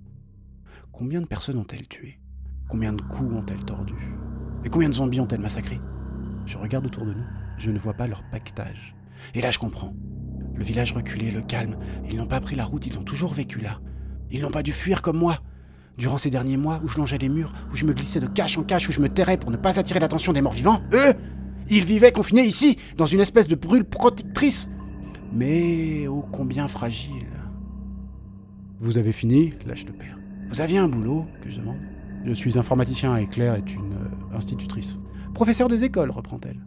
Combien 0.91 1.21
de 1.21 1.27
personnes 1.27 1.59
ont-elles 1.59 1.87
tué 1.87 2.19
Combien 2.67 2.93
de 2.93 3.01
coups 3.03 3.31
ont-elles 3.31 3.63
tordu 3.63 3.93
Et 4.65 4.69
combien 4.69 4.89
de 4.89 4.95
zombies 4.95 5.19
ont-elles 5.19 5.39
massacrés? 5.39 5.79
Je 6.45 6.57
regarde 6.57 6.85
autour 6.85 7.05
de 7.05 7.13
nous. 7.13 7.42
Je 7.57 7.71
ne 7.71 7.79
vois 7.79 7.93
pas 7.93 8.07
leur 8.07 8.23
pactage. 8.23 8.95
Et 9.33 9.41
là, 9.41 9.51
je 9.51 9.59
comprends. 9.59 9.93
Le 10.55 10.63
village 10.63 10.93
reculé, 10.93 11.31
le 11.31 11.41
calme. 11.41 11.77
Ils 12.09 12.17
n'ont 12.17 12.25
pas 12.25 12.41
pris 12.41 12.55
la 12.55 12.65
route, 12.65 12.85
ils 12.85 12.97
ont 12.99 13.03
toujours 13.03 13.33
vécu 13.33 13.59
là. 13.59 13.79
Ils 14.31 14.41
n'ont 14.41 14.51
pas 14.51 14.63
dû 14.63 14.73
fuir 14.73 15.01
comme 15.01 15.17
moi. 15.17 15.39
Durant 15.97 16.17
ces 16.17 16.29
derniers 16.29 16.57
mois 16.57 16.81
où 16.83 16.87
je 16.87 16.97
longeais 16.97 17.19
les 17.19 17.29
murs, 17.29 17.53
où 17.71 17.75
je 17.75 17.85
me 17.85 17.93
glissais 17.93 18.19
de 18.19 18.25
cache 18.25 18.57
en 18.57 18.63
cache, 18.63 18.89
où 18.89 18.91
je 18.91 18.99
me 18.99 19.09
terrais 19.09 19.37
pour 19.37 19.51
ne 19.51 19.57
pas 19.57 19.79
attirer 19.79 19.99
l'attention 19.99 20.33
des 20.33 20.41
morts 20.41 20.53
vivants, 20.53 20.81
eux, 20.91 21.13
ils 21.69 21.85
vivaient 21.85 22.11
confinés 22.11 22.43
ici, 22.43 22.77
dans 22.97 23.05
une 23.05 23.19
espèce 23.19 23.47
de 23.47 23.55
brûle 23.55 23.85
protectrice. 23.85 24.69
Mais 25.31 26.07
ô 26.07 26.25
combien 26.31 26.67
fragile. 26.67 27.27
Vous 28.79 28.97
avez 28.97 29.11
fini? 29.11 29.51
lâche 29.65 29.85
le 29.85 29.93
père. 29.93 30.17
Vous 30.49 30.61
aviez 30.61 30.77
un 30.77 30.87
boulot? 30.87 31.25
que 31.41 31.49
je 31.49 31.59
demande 31.59 31.77
Je 32.25 32.33
suis 32.33 32.57
informaticien 32.57 33.15
et 33.15 33.27
Claire 33.27 33.55
est 33.55 33.73
une 33.73 33.93
euh, 33.93 34.35
institutrice. 34.37 34.99
Professeur 35.33 35.69
des 35.69 35.83
écoles, 35.83 36.11
reprend-elle. 36.11 36.59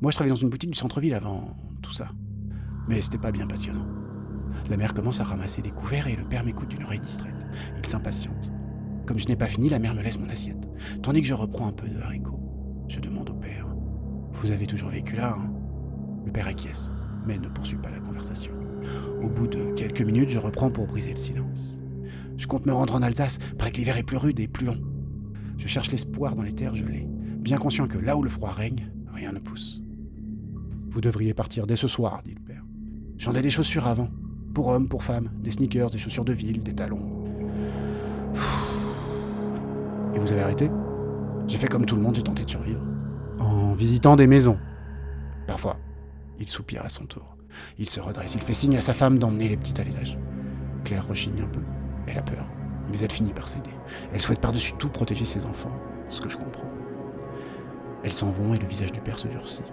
Moi, 0.00 0.10
je 0.10 0.16
travaillais 0.16 0.34
dans 0.34 0.40
une 0.40 0.50
boutique 0.50 0.70
du 0.70 0.78
centre-ville 0.78 1.14
avant 1.14 1.56
tout 1.82 1.92
ça. 1.92 2.08
Mais 2.88 3.00
c'était 3.00 3.18
pas 3.18 3.32
bien 3.32 3.46
passionnant. 3.46 3.86
La 4.68 4.76
mère 4.76 4.94
commence 4.94 5.20
à 5.20 5.24
ramasser 5.24 5.62
des 5.62 5.70
couverts 5.70 6.06
et 6.06 6.16
le 6.16 6.24
père 6.24 6.44
m'écoute 6.44 6.68
d'une 6.68 6.84
oreille 6.84 7.00
distraite. 7.00 7.46
Il 7.78 7.86
s'impatiente. 7.86 8.52
Comme 9.06 9.18
je 9.18 9.28
n'ai 9.28 9.36
pas 9.36 9.48
fini, 9.48 9.68
la 9.68 9.78
mère 9.78 9.94
me 9.94 10.02
laisse 10.02 10.18
mon 10.18 10.28
assiette. 10.28 10.68
Tandis 11.02 11.20
que 11.20 11.26
je 11.26 11.34
reprends 11.34 11.68
un 11.68 11.72
peu 11.72 11.88
de 11.88 12.00
haricots. 12.00 12.40
Je 12.88 13.00
demande 13.00 13.30
au 13.30 13.34
père 13.34 13.66
Vous 14.32 14.50
avez 14.50 14.66
toujours 14.66 14.90
vécu 14.90 15.16
là, 15.16 15.36
hein? 15.38 15.50
Le 16.24 16.32
père 16.32 16.46
acquiesce, 16.46 16.92
mais 17.26 17.38
ne 17.38 17.48
poursuit 17.48 17.76
pas 17.76 17.90
la 17.90 18.00
conversation. 18.00 18.52
Au 19.22 19.28
bout 19.28 19.46
de 19.46 19.72
quelques 19.72 20.02
minutes, 20.02 20.30
je 20.30 20.38
reprends 20.38 20.70
pour 20.70 20.86
briser 20.86 21.10
le 21.10 21.18
silence. 21.18 21.78
Je 22.36 22.46
compte 22.46 22.66
me 22.66 22.72
rendre 22.72 22.94
en 22.94 23.02
Alsace, 23.02 23.38
paraît 23.58 23.72
que 23.72 23.78
l'hiver 23.78 23.96
est 23.96 24.02
plus 24.02 24.16
rude 24.16 24.40
et 24.40 24.48
plus 24.48 24.66
long. 24.66 24.80
Je 25.58 25.68
cherche 25.68 25.92
l'espoir 25.92 26.34
dans 26.34 26.42
les 26.42 26.54
terres 26.54 26.74
gelées, 26.74 27.06
bien 27.38 27.58
conscient 27.58 27.86
que 27.86 27.98
là 27.98 28.16
où 28.16 28.22
le 28.22 28.30
froid 28.30 28.50
règne, 28.50 28.90
rien 29.12 29.32
ne 29.32 29.38
pousse. 29.38 29.83
Vous 30.94 31.00
devriez 31.00 31.34
partir 31.34 31.66
dès 31.66 31.74
ce 31.74 31.88
soir, 31.88 32.22
dit 32.24 32.34
le 32.34 32.40
père. 32.40 32.62
J'en 33.18 33.34
ai 33.34 33.42
des 33.42 33.50
chaussures 33.50 33.88
avant. 33.88 34.08
Pour 34.54 34.68
hommes, 34.68 34.88
pour 34.88 35.02
femmes. 35.02 35.28
Des 35.40 35.50
sneakers, 35.50 35.90
des 35.90 35.98
chaussures 35.98 36.24
de 36.24 36.32
ville, 36.32 36.62
des 36.62 36.72
talons. 36.72 37.24
Et 40.14 40.18
vous 40.20 40.30
avez 40.30 40.42
arrêté? 40.42 40.70
J'ai 41.48 41.58
fait 41.58 41.66
comme 41.66 41.84
tout 41.84 41.96
le 41.96 42.02
monde, 42.02 42.14
j'ai 42.14 42.22
tenté 42.22 42.44
de 42.44 42.50
survivre. 42.50 42.80
En 43.40 43.72
visitant 43.72 44.14
des 44.14 44.28
maisons 44.28 44.56
Parfois. 45.48 45.78
Il 46.38 46.48
soupire 46.48 46.84
à 46.84 46.88
son 46.88 47.06
tour. 47.06 47.36
Il 47.76 47.90
se 47.90 47.98
redresse. 47.98 48.36
Il 48.36 48.42
fait 48.42 48.54
signe 48.54 48.76
à 48.76 48.80
sa 48.80 48.94
femme 48.94 49.18
d'emmener 49.18 49.48
les 49.48 49.56
petites 49.56 49.80
à 49.80 49.82
l'étage. 49.82 50.16
Claire 50.84 51.08
rechigne 51.08 51.42
un 51.42 51.48
peu. 51.48 51.62
Elle 52.06 52.18
a 52.18 52.22
peur. 52.22 52.46
Mais 52.88 53.00
elle 53.00 53.10
finit 53.10 53.32
par 53.32 53.48
céder. 53.48 53.70
Elle 54.12 54.20
souhaite 54.20 54.40
par-dessus 54.40 54.74
tout 54.78 54.90
protéger 54.90 55.24
ses 55.24 55.44
enfants. 55.44 55.76
Ce 56.08 56.20
que 56.20 56.28
je 56.28 56.36
comprends. 56.36 56.70
Elles 58.04 58.12
s'en 58.12 58.30
vont 58.30 58.54
et 58.54 58.58
le 58.58 58.68
visage 58.68 58.92
du 58.92 59.00
père 59.00 59.18
se 59.18 59.26
durcit. 59.26 59.64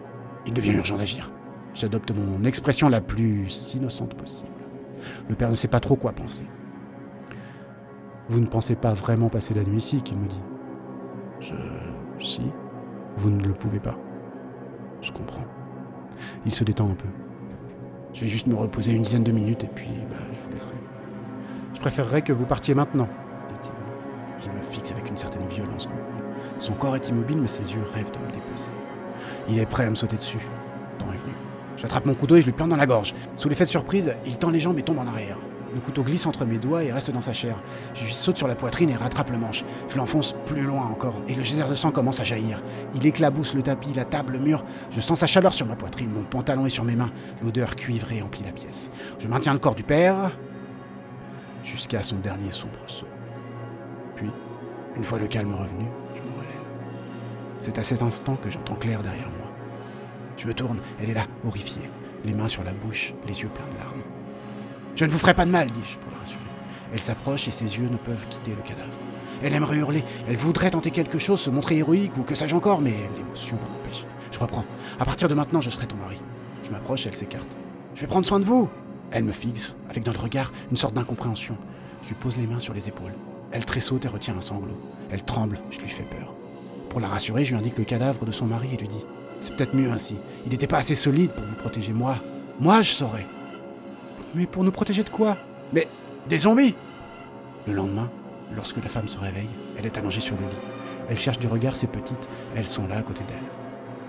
Il 0.46 0.54
devient 0.54 0.74
urgent 0.74 0.98
d'agir. 0.98 1.32
J'adopte 1.74 2.12
mon 2.12 2.44
expression 2.44 2.90
la 2.90 3.02
plus 3.02 3.74
innocente 3.74 4.16
possible. 4.16 4.50
Le 5.30 5.36
père 5.36 5.50
ne 5.50 5.56
sait 5.56 5.68
pas 5.68 5.80
trop 5.80 5.96
quoi 5.96 6.12
penser. 6.12 6.46
Vous 8.30 8.40
ne 8.40 8.46
pensez 8.46 8.76
pas 8.76 8.94
vraiment 8.94 9.30
passer 9.30 9.54
la 9.54 9.64
nuit 9.64 9.78
ici, 9.78 10.02
qu'il 10.02 10.18
me 10.18 10.28
dit. 10.28 10.42
Je. 11.40 11.54
Si. 12.20 12.42
Vous 13.18 13.30
ne 13.30 13.44
le 13.44 13.54
pouvez 13.54 13.80
pas. 13.80 13.98
Je 15.02 15.12
comprends. 15.12 15.46
Il 16.46 16.54
se 16.54 16.64
détend 16.64 16.90
un 16.90 16.96
peu. 16.96 17.08
Je 18.14 18.22
vais 18.22 18.30
juste 18.30 18.48
me 18.48 18.56
reposer 18.56 18.94
une 18.94 19.02
dizaine 19.02 19.24
de 19.24 19.32
minutes 19.32 19.64
et 19.64 19.70
puis 19.74 19.90
bah, 20.10 20.18
je 20.34 20.40
vous 20.40 20.50
laisserai. 20.52 20.76
Je 21.74 21.80
préférerais 21.80 22.22
que 22.22 22.34
vous 22.34 22.46
partiez 22.46 22.76
maintenant, 22.76 23.08
dit-il. 23.50 23.72
Il 24.46 24.52
me 24.52 24.64
fixe 24.64 24.92
avec 24.92 25.10
une 25.10 25.18
certaine 25.18 25.48
violence 25.48 25.88
Son 26.60 26.74
corps 26.74 26.96
est 26.96 27.10
immobile, 27.10 27.40
mais 27.42 27.48
ses 27.48 27.74
yeux 27.74 27.84
rêvent 27.94 28.12
de 28.12 28.20
me 28.20 28.32
déposer. 28.32 28.72
Il 29.50 29.60
est 29.60 29.66
prêt 29.66 29.86
à 29.86 29.90
me 29.90 29.96
sauter 29.96 30.18
dessus. 30.18 30.40
Temps 31.00 31.12
est 31.14 31.18
venu. 31.18 31.34
J'attrape 31.78 32.06
mon 32.06 32.14
couteau 32.14 32.36
et 32.36 32.42
je 32.42 32.46
lui 32.46 32.52
plante 32.52 32.70
dans 32.70 32.76
la 32.76 32.86
gorge. 32.86 33.14
Sous 33.36 33.50
l'effet 33.50 33.66
de 33.66 33.70
surprise, 33.70 34.14
il 34.26 34.38
tend 34.38 34.50
les 34.50 34.60
jambes 34.60 34.78
et 34.78 34.84
tombe 34.84 35.00
en 35.00 35.08
arrière. 35.08 35.38
Le 35.74 35.80
couteau 35.80 36.04
glisse 36.04 36.26
entre 36.26 36.46
mes 36.46 36.58
doigts 36.58 36.84
et 36.84 36.92
reste 36.92 37.12
dans 37.12 37.22
sa 37.22 37.32
chair. 37.32 37.56
Je 37.94 38.04
lui 38.04 38.14
saute 38.14 38.38
sur 38.38 38.48
la 38.48 38.56
poitrine 38.56 38.90
et 38.90 38.96
rattrape 38.96 39.32
le 39.32 39.38
manche. 39.38 39.64
Je 39.88 39.96
l'enfonce 39.96 40.36
plus 40.46 40.64
loin 40.64 40.86
encore, 40.86 41.16
et 41.30 41.34
le 41.34 41.44
geyser 41.44 41.64
de 41.64 41.76
sang 41.76 41.92
commence 41.92 42.20
à 42.20 42.26
jaillir. 42.26 42.62
Il 42.94 43.06
éclabousse 43.06 43.54
le 43.54 43.62
tapis, 43.62 43.94
la 43.94 44.04
table, 44.04 44.34
le 44.34 44.40
mur. 44.40 44.66
Je 44.92 45.00
sens 45.00 45.20
sa 45.20 45.28
chaleur 45.28 45.54
sur 45.54 45.66
ma 45.66 45.76
poitrine, 45.76 46.12
mon 46.12 46.24
pantalon 46.24 46.66
est 46.66 46.72
sur 46.72 46.84
mes 46.84 46.96
mains. 46.96 47.12
L'odeur 47.42 47.76
cuivrée 47.78 48.22
emplit 48.22 48.44
la 48.44 48.52
pièce. 48.52 48.92
Je 49.20 49.28
maintiens 49.28 49.54
le 49.54 49.60
corps 49.60 49.76
du 49.76 49.84
père 49.84 50.32
jusqu'à 51.64 52.04
son 52.04 52.18
dernier 52.18 52.52
soubresaut. 52.52 53.08
Puis, 54.16 54.30
une 54.98 55.04
fois 55.04 55.20
le 55.20 55.28
calme 55.28 55.54
revenu. 55.54 55.86
C'est 57.62 57.78
à 57.78 57.84
cet 57.84 58.02
instant 58.02 58.36
que 58.36 58.50
j'entends 58.50 58.76
Claire 58.76 59.04
derrière 59.04 59.30
moi. 59.38 59.48
Je 60.38 60.48
me 60.48 60.54
tourne, 60.54 60.80
elle 61.00 61.12
est 61.12 61.14
là, 61.14 61.28
horrifiée, 61.48 61.90
les 62.26 62.34
mains 62.34 62.48
sur 62.48 62.64
la 62.64 62.74
bouche, 62.74 63.14
les 63.28 63.42
yeux 63.42 63.50
pleins 63.50 63.72
de 63.72 63.78
larmes. 63.78 64.02
Je 64.96 65.06
ne 65.06 65.12
vous 65.12 65.20
ferai 65.20 65.36
pas 65.36 65.46
de 65.46 65.52
mal, 65.52 65.68
dis-je 65.68 66.00
pour 66.00 66.12
la 66.12 66.18
rassurer. 66.20 66.40
Elle 66.94 67.02
s'approche 67.02 67.48
et 67.48 67.52
ses 67.52 67.78
yeux 67.78 67.88
ne 67.88 67.98
peuvent 67.98 68.26
quitter 68.30 68.52
le 68.52 68.64
cadavre. 68.64 68.98
Elle 69.44 69.54
aimerait 69.54 69.78
hurler, 69.78 70.04
elle 70.28 70.36
voudrait 70.36 70.72
tenter 70.72 70.92
quelque 70.92 71.20
chose, 71.20 71.40
se 71.40 71.50
montrer 71.50 71.78
héroïque 71.78 72.18
ou 72.18 72.24
que 72.24 72.36
sais-je 72.36 72.56
encore, 72.56 72.82
mais 72.82 72.96
l'émotion 73.16 73.58
l'en. 73.58 73.82
Je 74.32 74.40
reprends. 74.40 74.66
À 75.00 75.06
partir 75.06 75.28
de 75.28 75.36
maintenant, 75.36 75.62
je 75.62 75.70
serai 75.70 75.86
ton 75.86 75.98
mari. 75.98 76.20
Je 76.64 76.72
m'approche 76.72 77.06
elle 77.06 77.16
s'écarte. 77.16 77.48
Je 77.94 78.02
vais 78.02 78.08
prendre 78.08 78.26
soin 78.26 78.40
de 78.40 78.46
vous 78.46 78.70
Elle 79.12 79.26
me 79.26 79.32
fixe, 79.32 79.76
avec 79.90 80.04
dans 80.04 80.14
le 80.14 80.20
regard 80.20 80.52
une 80.72 80.78
sorte 80.78 80.96
d'incompréhension. 80.96 81.58
Je 82.02 82.08
lui 82.08 82.16
pose 82.16 82.38
les 82.38 82.48
mains 82.48 82.60
sur 82.60 82.74
les 82.74 82.88
épaules. 82.88 83.14
Elle 83.52 83.66
tressaute 83.66 84.06
et 84.06 84.08
retient 84.08 84.38
un 84.38 84.42
sanglot. 84.42 84.80
Elle 85.12 85.24
tremble, 85.24 85.60
je 85.70 85.80
lui 85.80 85.90
fais 85.90 86.04
peur. 86.04 86.34
Pour 86.92 87.00
la 87.00 87.08
rassurer, 87.08 87.46
je 87.46 87.52
lui 87.52 87.58
indique 87.58 87.78
le 87.78 87.86
cadavre 87.86 88.26
de 88.26 88.34
son 88.34 88.48
mari 88.48 88.68
et 88.74 88.76
lui 88.76 88.90
dis 88.90 89.06
C'est 89.40 89.56
peut-être 89.56 89.74
mieux 89.74 89.90
ainsi. 89.90 90.18
Il 90.46 90.52
n'était 90.52 90.68
pas 90.68 90.80
assez 90.80 90.94
solide 90.94 91.32
pour 91.32 91.46
vous 91.46 91.56
protéger. 91.56 91.94
Moi, 91.94 92.18
moi, 92.60 92.82
je 92.82 92.92
saurais. 92.92 93.26
Mais 94.36 94.46
pour 94.46 94.66
nous 94.66 94.74
protéger 94.74 95.02
de 95.04 95.10
quoi? 95.10 95.38
Mais 95.72 95.88
des 96.28 96.40
zombies 96.40 96.76
Le 97.66 97.72
lendemain, 97.72 98.10
lorsque 98.54 98.76
la 98.76 98.90
femme 98.90 99.08
se 99.08 99.18
réveille, 99.18 99.48
elle 99.80 99.86
est 99.86 99.98
allongée 99.98 100.20
sur 100.20 100.36
le 100.36 100.42
lit. 100.42 101.08
Elle 101.08 101.18
cherche 101.18 101.40
du 101.40 101.48
regard 101.48 101.78
ses 101.78 101.88
petites, 101.88 102.28
elles 102.58 102.68
sont 102.68 102.86
là 102.88 102.98
à 102.98 103.04
côté 103.04 103.24
d'elle. 103.24 103.38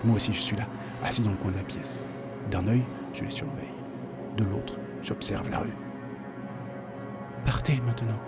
Moi 0.02 0.16
aussi, 0.16 0.32
je 0.32 0.40
suis 0.40 0.56
là, 0.56 0.66
assis 1.04 1.22
dans 1.22 1.30
le 1.30 1.36
coin 1.36 1.52
de 1.52 1.58
la 1.58 1.62
pièce. 1.62 2.04
D'un 2.50 2.66
œil, 2.66 2.82
je 3.12 3.22
les 3.22 3.30
surveille. 3.30 3.70
De 4.36 4.42
l'autre, 4.42 4.74
j'observe 5.04 5.48
la 5.52 5.60
rue. 5.60 5.76
Partez 7.44 7.80
maintenant, 7.86 8.18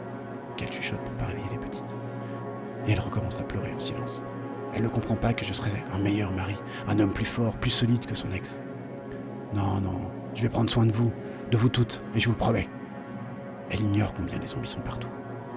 qu'elle 0.57 0.71
chuchote 0.71 1.01
pour 1.01 1.15
pas 1.15 1.27
réveiller 1.27 1.49
les 1.51 1.59
petites. 1.59 1.97
Et 2.87 2.93
elle 2.93 3.01
recommence 3.01 3.41
à 3.41 3.43
pleurer 3.43 3.73
en 3.73 3.81
silence. 3.81 4.23
Elle 4.75 4.83
ne 4.83 4.89
comprend 4.89 5.15
pas 5.15 5.33
que 5.33 5.45
je 5.45 5.53
serais 5.53 5.85
un 5.95 5.99
meilleur 5.99 6.33
mari, 6.33 6.57
un 6.89 6.99
homme 6.99 7.13
plus 7.13 7.25
fort, 7.25 7.55
plus 7.55 7.71
solide 7.71 8.07
que 8.07 8.15
son 8.15 8.33
ex. 8.33 8.61
Non, 9.55 9.81
non, 9.81 10.01
je 10.35 10.43
vais 10.43 10.49
prendre 10.49 10.69
soin 10.69 10.85
de 10.85 10.93
vous, 10.93 11.13
de 11.51 11.57
vous 11.57 11.69
toutes, 11.69 12.03
et 12.15 12.21
je 12.21 12.27
vous 12.27 12.33
le 12.33 12.39
promets. 12.39 12.69
Elle 13.71 13.81
ignore 13.81 14.15
combien 14.15 14.39
les 14.39 14.49
zombies 14.49 14.69
sont 14.69 14.81
partout, 14.81 15.09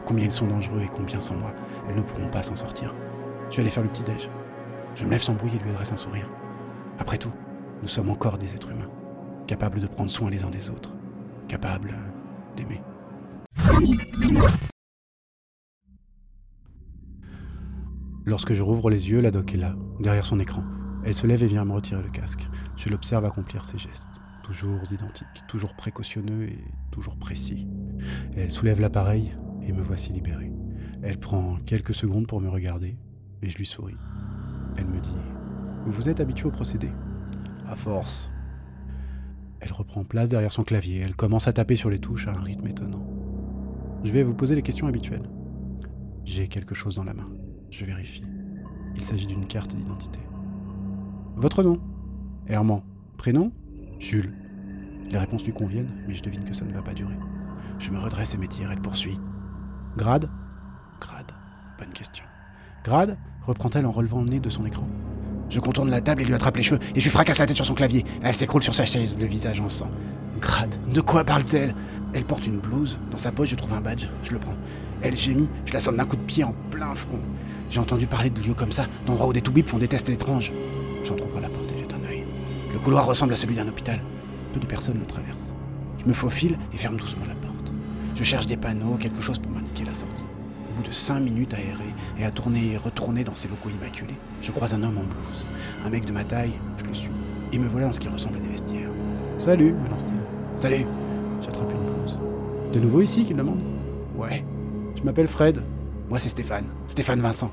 combien 0.06 0.26
ils 0.26 0.32
sont 0.32 0.48
dangereux 0.48 0.82
et 0.84 0.88
combien 0.88 1.20
sans 1.20 1.36
moi, 1.36 1.52
elles 1.90 1.96
ne 1.96 2.02
pourront 2.02 2.30
pas 2.30 2.44
s'en 2.44 2.56
sortir. 2.56 2.94
Je 3.50 3.56
vais 3.56 3.62
aller 3.64 3.72
faire 3.72 3.84
le 3.84 3.90
petit-déj. 3.90 4.30
Je 4.96 5.06
me 5.06 5.12
lève 5.12 5.22
sans 5.22 5.34
bruit 5.34 5.52
et 5.56 5.64
lui 5.64 5.72
adresse 5.72 5.92
un 5.92 5.96
sourire. 5.96 6.30
Après 7.00 7.18
tout, 7.18 7.34
nous 7.82 7.88
sommes 7.88 8.10
encore 8.10 8.38
des 8.38 8.54
êtres 8.54 8.70
humains, 8.70 8.90
capables 9.48 9.80
de 9.80 9.88
prendre 9.88 10.12
soin 10.12 10.30
les 10.30 10.44
uns 10.44 10.50
des 10.50 10.70
autres, 10.70 10.94
capables 11.48 11.96
d'aimer. 12.56 12.82
Lorsque 18.28 18.54
je 18.54 18.62
rouvre 18.62 18.90
les 18.90 19.10
yeux, 19.10 19.22
la 19.22 19.32
doc 19.32 19.54
est 19.54 19.58
là, 19.58 19.74
derrière 20.02 20.26
son 20.26 20.42
écran. 20.42 20.62
Elle 21.06 21.14
se 21.14 21.26
lève 21.26 21.44
et 21.44 21.48
vient 21.48 21.64
me 21.64 21.72
retirer 21.72 22.04
le 22.04 22.10
casque. 22.10 22.50
Je 22.76 22.90
l'observe 22.90 23.24
accomplir 23.24 23.64
ses 23.64 23.78
gestes, 23.78 24.20
toujours 24.44 24.82
identiques, 24.92 25.46
toujours 25.48 25.74
précautionneux 25.78 26.44
et 26.44 26.60
toujours 26.92 27.16
précis. 27.16 27.70
Elle 28.36 28.52
soulève 28.52 28.82
l'appareil 28.82 29.34
et 29.66 29.72
me 29.72 29.82
voici 29.82 30.12
libéré. 30.12 30.52
Elle 31.02 31.22
prend 31.22 31.56
quelques 31.66 31.94
secondes 31.94 32.28
pour 32.28 32.42
me 32.42 32.50
regarder 32.50 32.98
et 33.42 33.50
je 33.50 33.58
lui 33.58 33.66
souris. 33.66 33.96
Elle 34.76 34.88
me 34.88 35.00
dit 35.00 35.16
Vous 35.86 36.10
êtes 36.10 36.20
habitué 36.20 36.50
au 36.50 36.52
procédé 36.52 36.92
À 37.66 37.78
force. 37.78 38.30
Elle 39.62 39.72
reprend 39.72 40.04
place 40.04 40.32
derrière 40.32 40.52
son 40.52 40.66
clavier. 40.66 41.00
Elle 41.00 41.16
commence 41.16 41.48
à 41.48 41.54
taper 41.54 41.78
sur 41.78 41.90
les 41.90 42.00
touches 42.00 42.28
à 42.28 42.34
un 42.34 42.42
rythme 42.42 42.68
étonnant. 42.68 43.08
Je 44.04 44.12
vais 44.12 44.24
vous 44.24 44.36
poser 44.36 44.54
les 44.54 44.64
questions 44.64 44.88
habituelles. 44.88 45.30
J'ai 46.26 46.50
quelque 46.50 46.76
chose 46.76 46.96
dans 46.96 47.06
la 47.06 47.14
main. 47.14 47.30
Je 47.70 47.86
vérifie. 47.86 48.24
Il 48.96 49.04
s'agit 49.04 49.28
d'une 49.28 49.46
carte 49.46 49.76
d'identité. 49.76 50.20
Votre 51.36 51.64
nom? 51.64 51.80
Herman. 52.48 52.82
Prénom? 53.18 53.52
Jules. 54.00 54.34
Les 55.10 55.18
réponses 55.18 55.44
lui 55.46 55.54
conviennent, 55.54 55.92
mais 56.08 56.16
je 56.16 56.24
devine 56.24 56.44
que 56.46 56.54
ça 56.54 56.66
ne 56.66 56.74
va 56.74 56.82
pas 56.82 56.94
durer. 56.94 57.18
Je 57.80 57.92
me 57.92 58.00
redresse 58.00 58.34
et 58.34 58.38
m'étire. 58.38 58.72
Elle 58.72 58.82
poursuit. 58.82 59.20
Grade 59.98 60.30
Grade. 61.00 61.32
Bonne 61.78 61.94
question. 61.94 62.26
Grade 62.84 63.18
reprend-elle 63.46 63.86
en 63.86 63.92
relevant 63.92 64.22
le 64.22 64.30
nez 64.30 64.40
de 64.40 64.50
son 64.50 64.66
écran. 64.66 64.88
Je 65.50 65.60
contourne 65.60 65.90
la 65.90 66.02
table 66.02 66.22
et 66.22 66.26
lui 66.26 66.34
attrape 66.34 66.58
les 66.58 66.64
cheveux 66.64 66.80
et 66.96 67.00
je 67.00 67.06
lui 67.06 67.12
fracasse 67.12 67.40
la 67.40 67.46
tête 67.46 67.56
sur 67.56 67.66
son 67.66 67.74
clavier. 67.74 68.04
Elle 68.22 68.36
s'écroule 68.36 68.64
sur 68.64 68.76
sa 68.76 68.86
chaise, 68.86 69.18
le 69.20 69.26
visage 69.26 69.62
en 69.62 69.70
sang. 69.70 69.90
Grade, 70.42 70.76
de 70.94 71.02
quoi 71.02 71.24
parle-t-elle? 71.24 71.74
Elle 72.14 72.24
porte 72.24 72.48
une 72.48 72.60
blouse. 72.60 73.00
Dans 73.12 73.18
sa 73.18 73.32
poche, 73.32 73.50
je 73.50 73.56
trouve 73.56 73.74
un 73.74 73.82
badge. 73.82 74.08
Je 74.24 74.34
le 74.34 74.40
prends. 74.40 74.56
Elle 75.02 75.16
gémit. 75.16 75.50
Je 75.66 75.74
la 75.74 75.80
sonne 75.80 75.98
d'un 75.98 76.06
coup 76.06 76.16
de 76.16 76.22
pied 76.22 76.44
en 76.44 76.54
plein 76.72 76.96
front. 76.96 77.20
J'ai 77.70 77.80
entendu 77.80 78.08
parler 78.08 78.30
de 78.30 78.42
lieux 78.42 78.54
comme 78.54 78.72
ça, 78.72 78.86
d'endroits 79.06 79.28
où 79.28 79.34
des 79.34 79.42
toubibs 79.42 79.68
font 79.68 79.78
des 79.78 79.88
tests 79.88 80.10
étranges. 80.10 80.52
J'entrouvre 81.04 81.40
la 81.40 81.50
porte 81.50 81.72
et 81.76 81.80
jette 81.80 81.94
un 81.94 82.08
œil. 82.10 82.24
Le 82.74 82.80
couloir 82.80 83.06
ressemble 83.06 83.34
à 83.34 83.36
celui 83.36 83.56
d'un 83.56 83.68
hôpital. 83.68 84.00
Peu 84.54 84.60
de 84.60 84.66
personnes 84.66 85.00
le 85.00 85.06
traversent. 85.06 85.54
Je 86.00 86.06
me 86.06 86.14
faufile 86.14 86.58
et 86.74 86.78
ferme 86.78 86.98
doucement 86.98 87.26
la 87.28 87.36
porte. 87.36 87.72
Je 88.16 88.24
cherche 88.24 88.46
des 88.46 88.58
panneaux, 88.58 88.96
quelque 88.98 89.22
chose 89.22 89.40
pour 89.40 89.52
m'indiquer 89.52 89.84
la 89.86 89.94
sortie. 89.94 90.24
Au 90.24 90.82
bout 90.82 90.88
de 90.88 90.94
cinq 90.94 91.20
minutes 91.20 91.54
à 91.54 91.60
errer 91.60 91.94
et 92.20 92.24
à 92.26 92.32
tourner 92.32 92.72
et 92.72 92.78
retourner 92.78 93.24
dans 93.24 93.36
ces 93.36 93.48
locaux 93.48 93.70
immaculés, 93.70 94.16
je 94.42 94.52
croise 94.52 94.74
un 94.74 94.84
homme 94.84 94.98
en 94.98 95.04
blouse. 95.04 95.46
Un 95.86 95.90
mec 95.90 96.06
de 96.06 96.14
ma 96.14 96.24
taille, 96.24 96.54
je 96.78 96.86
le 96.86 96.94
suis. 96.94 97.10
Il 97.52 97.60
me 97.60 97.68
voilà 97.68 97.88
en 97.88 97.92
ce 97.92 98.00
qui 98.00 98.08
ressemble 98.08 98.38
à 98.38 98.40
des 98.40 98.50
vestiaires. 98.50 98.90
Salut, 99.40 99.74
me 99.74 99.90
lance-t-il. 99.90 100.18
Salut 100.56 100.86
J'attrape 101.42 101.72
une 101.72 101.94
blouse. 101.94 102.18
De 102.74 102.80
nouveau 102.80 103.02
ici 103.02 103.26
qu'il 103.26 103.36
demande? 103.36 103.60
Ouais, 104.16 104.44
Je 104.96 105.04
m'appelle 105.04 105.28
Fred. 105.28 105.62
Moi 106.10 106.20
c'est 106.20 106.30
Stéphane. 106.30 106.66
Stéphane 106.88 107.20
Vincent. 107.20 107.52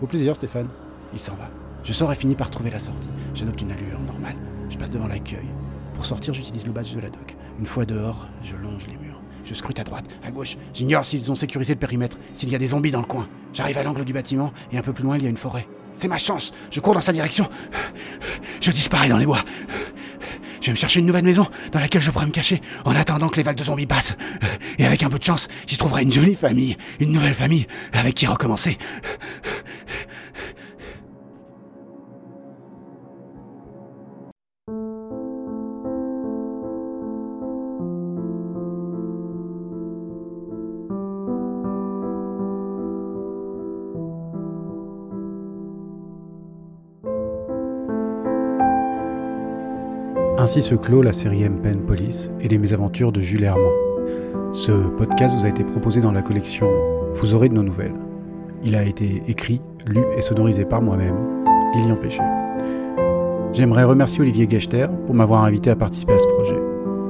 Au 0.00 0.06
plaisir, 0.06 0.36
Stéphane. 0.36 0.68
Il 1.12 1.20
s'en 1.20 1.34
va. 1.34 1.48
Je 1.82 1.92
sors 1.92 2.12
et 2.12 2.14
finis 2.14 2.34
par 2.34 2.50
trouver 2.50 2.70
la 2.70 2.78
sortie. 2.78 3.08
J'adopte 3.34 3.60
une 3.60 3.72
allure 3.72 4.00
normale. 4.00 4.36
Je 4.68 4.78
passe 4.78 4.90
devant 4.90 5.08
l'accueil. 5.08 5.46
Pour 5.94 6.06
sortir, 6.06 6.32
j'utilise 6.32 6.66
le 6.66 6.72
badge 6.72 6.94
de 6.94 7.00
la 7.00 7.08
doc. 7.08 7.36
Une 7.58 7.66
fois 7.66 7.84
dehors, 7.84 8.28
je 8.42 8.54
longe 8.54 8.86
les 8.86 8.96
murs. 8.96 9.20
Je 9.44 9.54
scrute 9.54 9.80
à 9.80 9.84
droite, 9.84 10.04
à 10.22 10.30
gauche. 10.30 10.56
J'ignore 10.74 11.04
s'ils 11.04 11.32
ont 11.32 11.34
sécurisé 11.34 11.72
le 11.74 11.78
périmètre, 11.80 12.18
s'il 12.34 12.50
y 12.50 12.54
a 12.54 12.58
des 12.58 12.68
zombies 12.68 12.90
dans 12.90 13.00
le 13.00 13.06
coin. 13.06 13.26
J'arrive 13.52 13.78
à 13.78 13.82
l'angle 13.82 14.04
du 14.04 14.12
bâtiment 14.12 14.52
et 14.70 14.78
un 14.78 14.82
peu 14.82 14.92
plus 14.92 15.04
loin, 15.04 15.16
il 15.16 15.24
y 15.24 15.26
a 15.26 15.30
une 15.30 15.36
forêt. 15.36 15.66
C'est 15.92 16.08
ma 16.08 16.18
chance. 16.18 16.52
Je 16.70 16.80
cours 16.80 16.94
dans 16.94 17.00
sa 17.00 17.12
direction. 17.12 17.48
Je 18.60 18.70
disparais 18.70 19.08
dans 19.08 19.18
les 19.18 19.26
bois. 19.26 19.40
Je 20.68 20.72
vais 20.72 20.76
me 20.76 20.80
chercher 20.80 21.00
une 21.00 21.06
nouvelle 21.06 21.24
maison 21.24 21.46
dans 21.72 21.80
laquelle 21.80 22.02
je 22.02 22.10
pourrais 22.10 22.26
me 22.26 22.30
cacher 22.30 22.60
en 22.84 22.94
attendant 22.94 23.30
que 23.30 23.36
les 23.36 23.42
vagues 23.42 23.56
de 23.56 23.64
zombies 23.64 23.86
passent. 23.86 24.14
Et 24.78 24.84
avec 24.84 25.02
un 25.02 25.08
peu 25.08 25.18
de 25.18 25.24
chance, 25.24 25.48
j'y 25.66 25.78
trouverai 25.78 26.02
une 26.02 26.12
jolie 26.12 26.34
famille, 26.34 26.76
une 27.00 27.10
nouvelle 27.10 27.32
famille 27.32 27.66
avec 27.94 28.14
qui 28.14 28.26
recommencer. 28.26 28.76
Ainsi 50.48 50.62
se 50.62 50.74
clôt 50.74 51.02
la 51.02 51.12
série 51.12 51.42
M 51.42 51.60
Pen 51.60 51.82
Police 51.82 52.30
et 52.40 52.48
les 52.48 52.56
mésaventures 52.56 53.12
de 53.12 53.20
Jules 53.20 53.44
Herman. 53.44 53.70
Ce 54.52 54.72
podcast 54.72 55.36
vous 55.36 55.44
a 55.44 55.50
été 55.50 55.62
proposé 55.62 56.00
dans 56.00 56.10
la 56.10 56.22
collection 56.22 56.70
Vous 57.12 57.34
aurez 57.34 57.50
de 57.50 57.54
nos 57.54 57.62
nouvelles. 57.62 57.92
Il 58.64 58.74
a 58.74 58.82
été 58.82 59.22
écrit, 59.28 59.60
lu 59.86 60.00
et 60.16 60.22
sonorisé 60.22 60.64
par 60.64 60.80
moi-même, 60.80 61.16
Lilian 61.74 61.96
Péché. 61.96 62.22
J'aimerais 63.52 63.84
remercier 63.84 64.22
Olivier 64.22 64.48
Gechter 64.48 64.86
pour 65.04 65.14
m'avoir 65.14 65.44
invité 65.44 65.68
à 65.68 65.76
participer 65.76 66.14
à 66.14 66.18
ce 66.18 66.26
projet. 66.28 66.58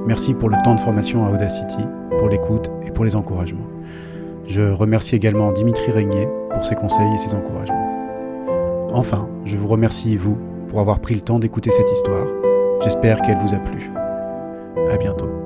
Merci 0.05 0.35
pour 0.35 0.49
le 0.49 0.57
temps 0.65 0.75
de 0.75 0.81
formation 0.81 1.25
à 1.25 1.31
Audacity, 1.31 1.85
pour 2.19 2.29
l'écoute 2.29 2.73
et 2.85 2.91
pour 2.91 3.05
les 3.05 3.15
encouragements. 3.15 3.69
Je 4.47 4.63
remercie 4.63 5.15
également 5.15 5.53
Dimitri 5.53 5.93
Régnier 5.93 6.27
pour 6.53 6.65
ses 6.65 6.75
conseils 6.75 7.15
et 7.15 7.19
ses 7.19 7.35
encouragements. 7.35 8.89
Enfin, 8.93 9.29
je 9.45 9.55
vous 9.55 9.69
remercie, 9.69 10.17
vous, 10.17 10.39
pour 10.67 10.81
avoir 10.81 10.99
pris 10.99 11.15
le 11.15 11.21
temps 11.21 11.39
d'écouter 11.39 11.71
cette 11.71 11.93
histoire. 11.93 12.27
J'espère 12.81 13.21
qu'elle 13.23 13.39
vous 13.39 13.55
a 13.55 13.59
plu. 13.59 13.91
À 14.91 14.97
bientôt. 14.97 15.38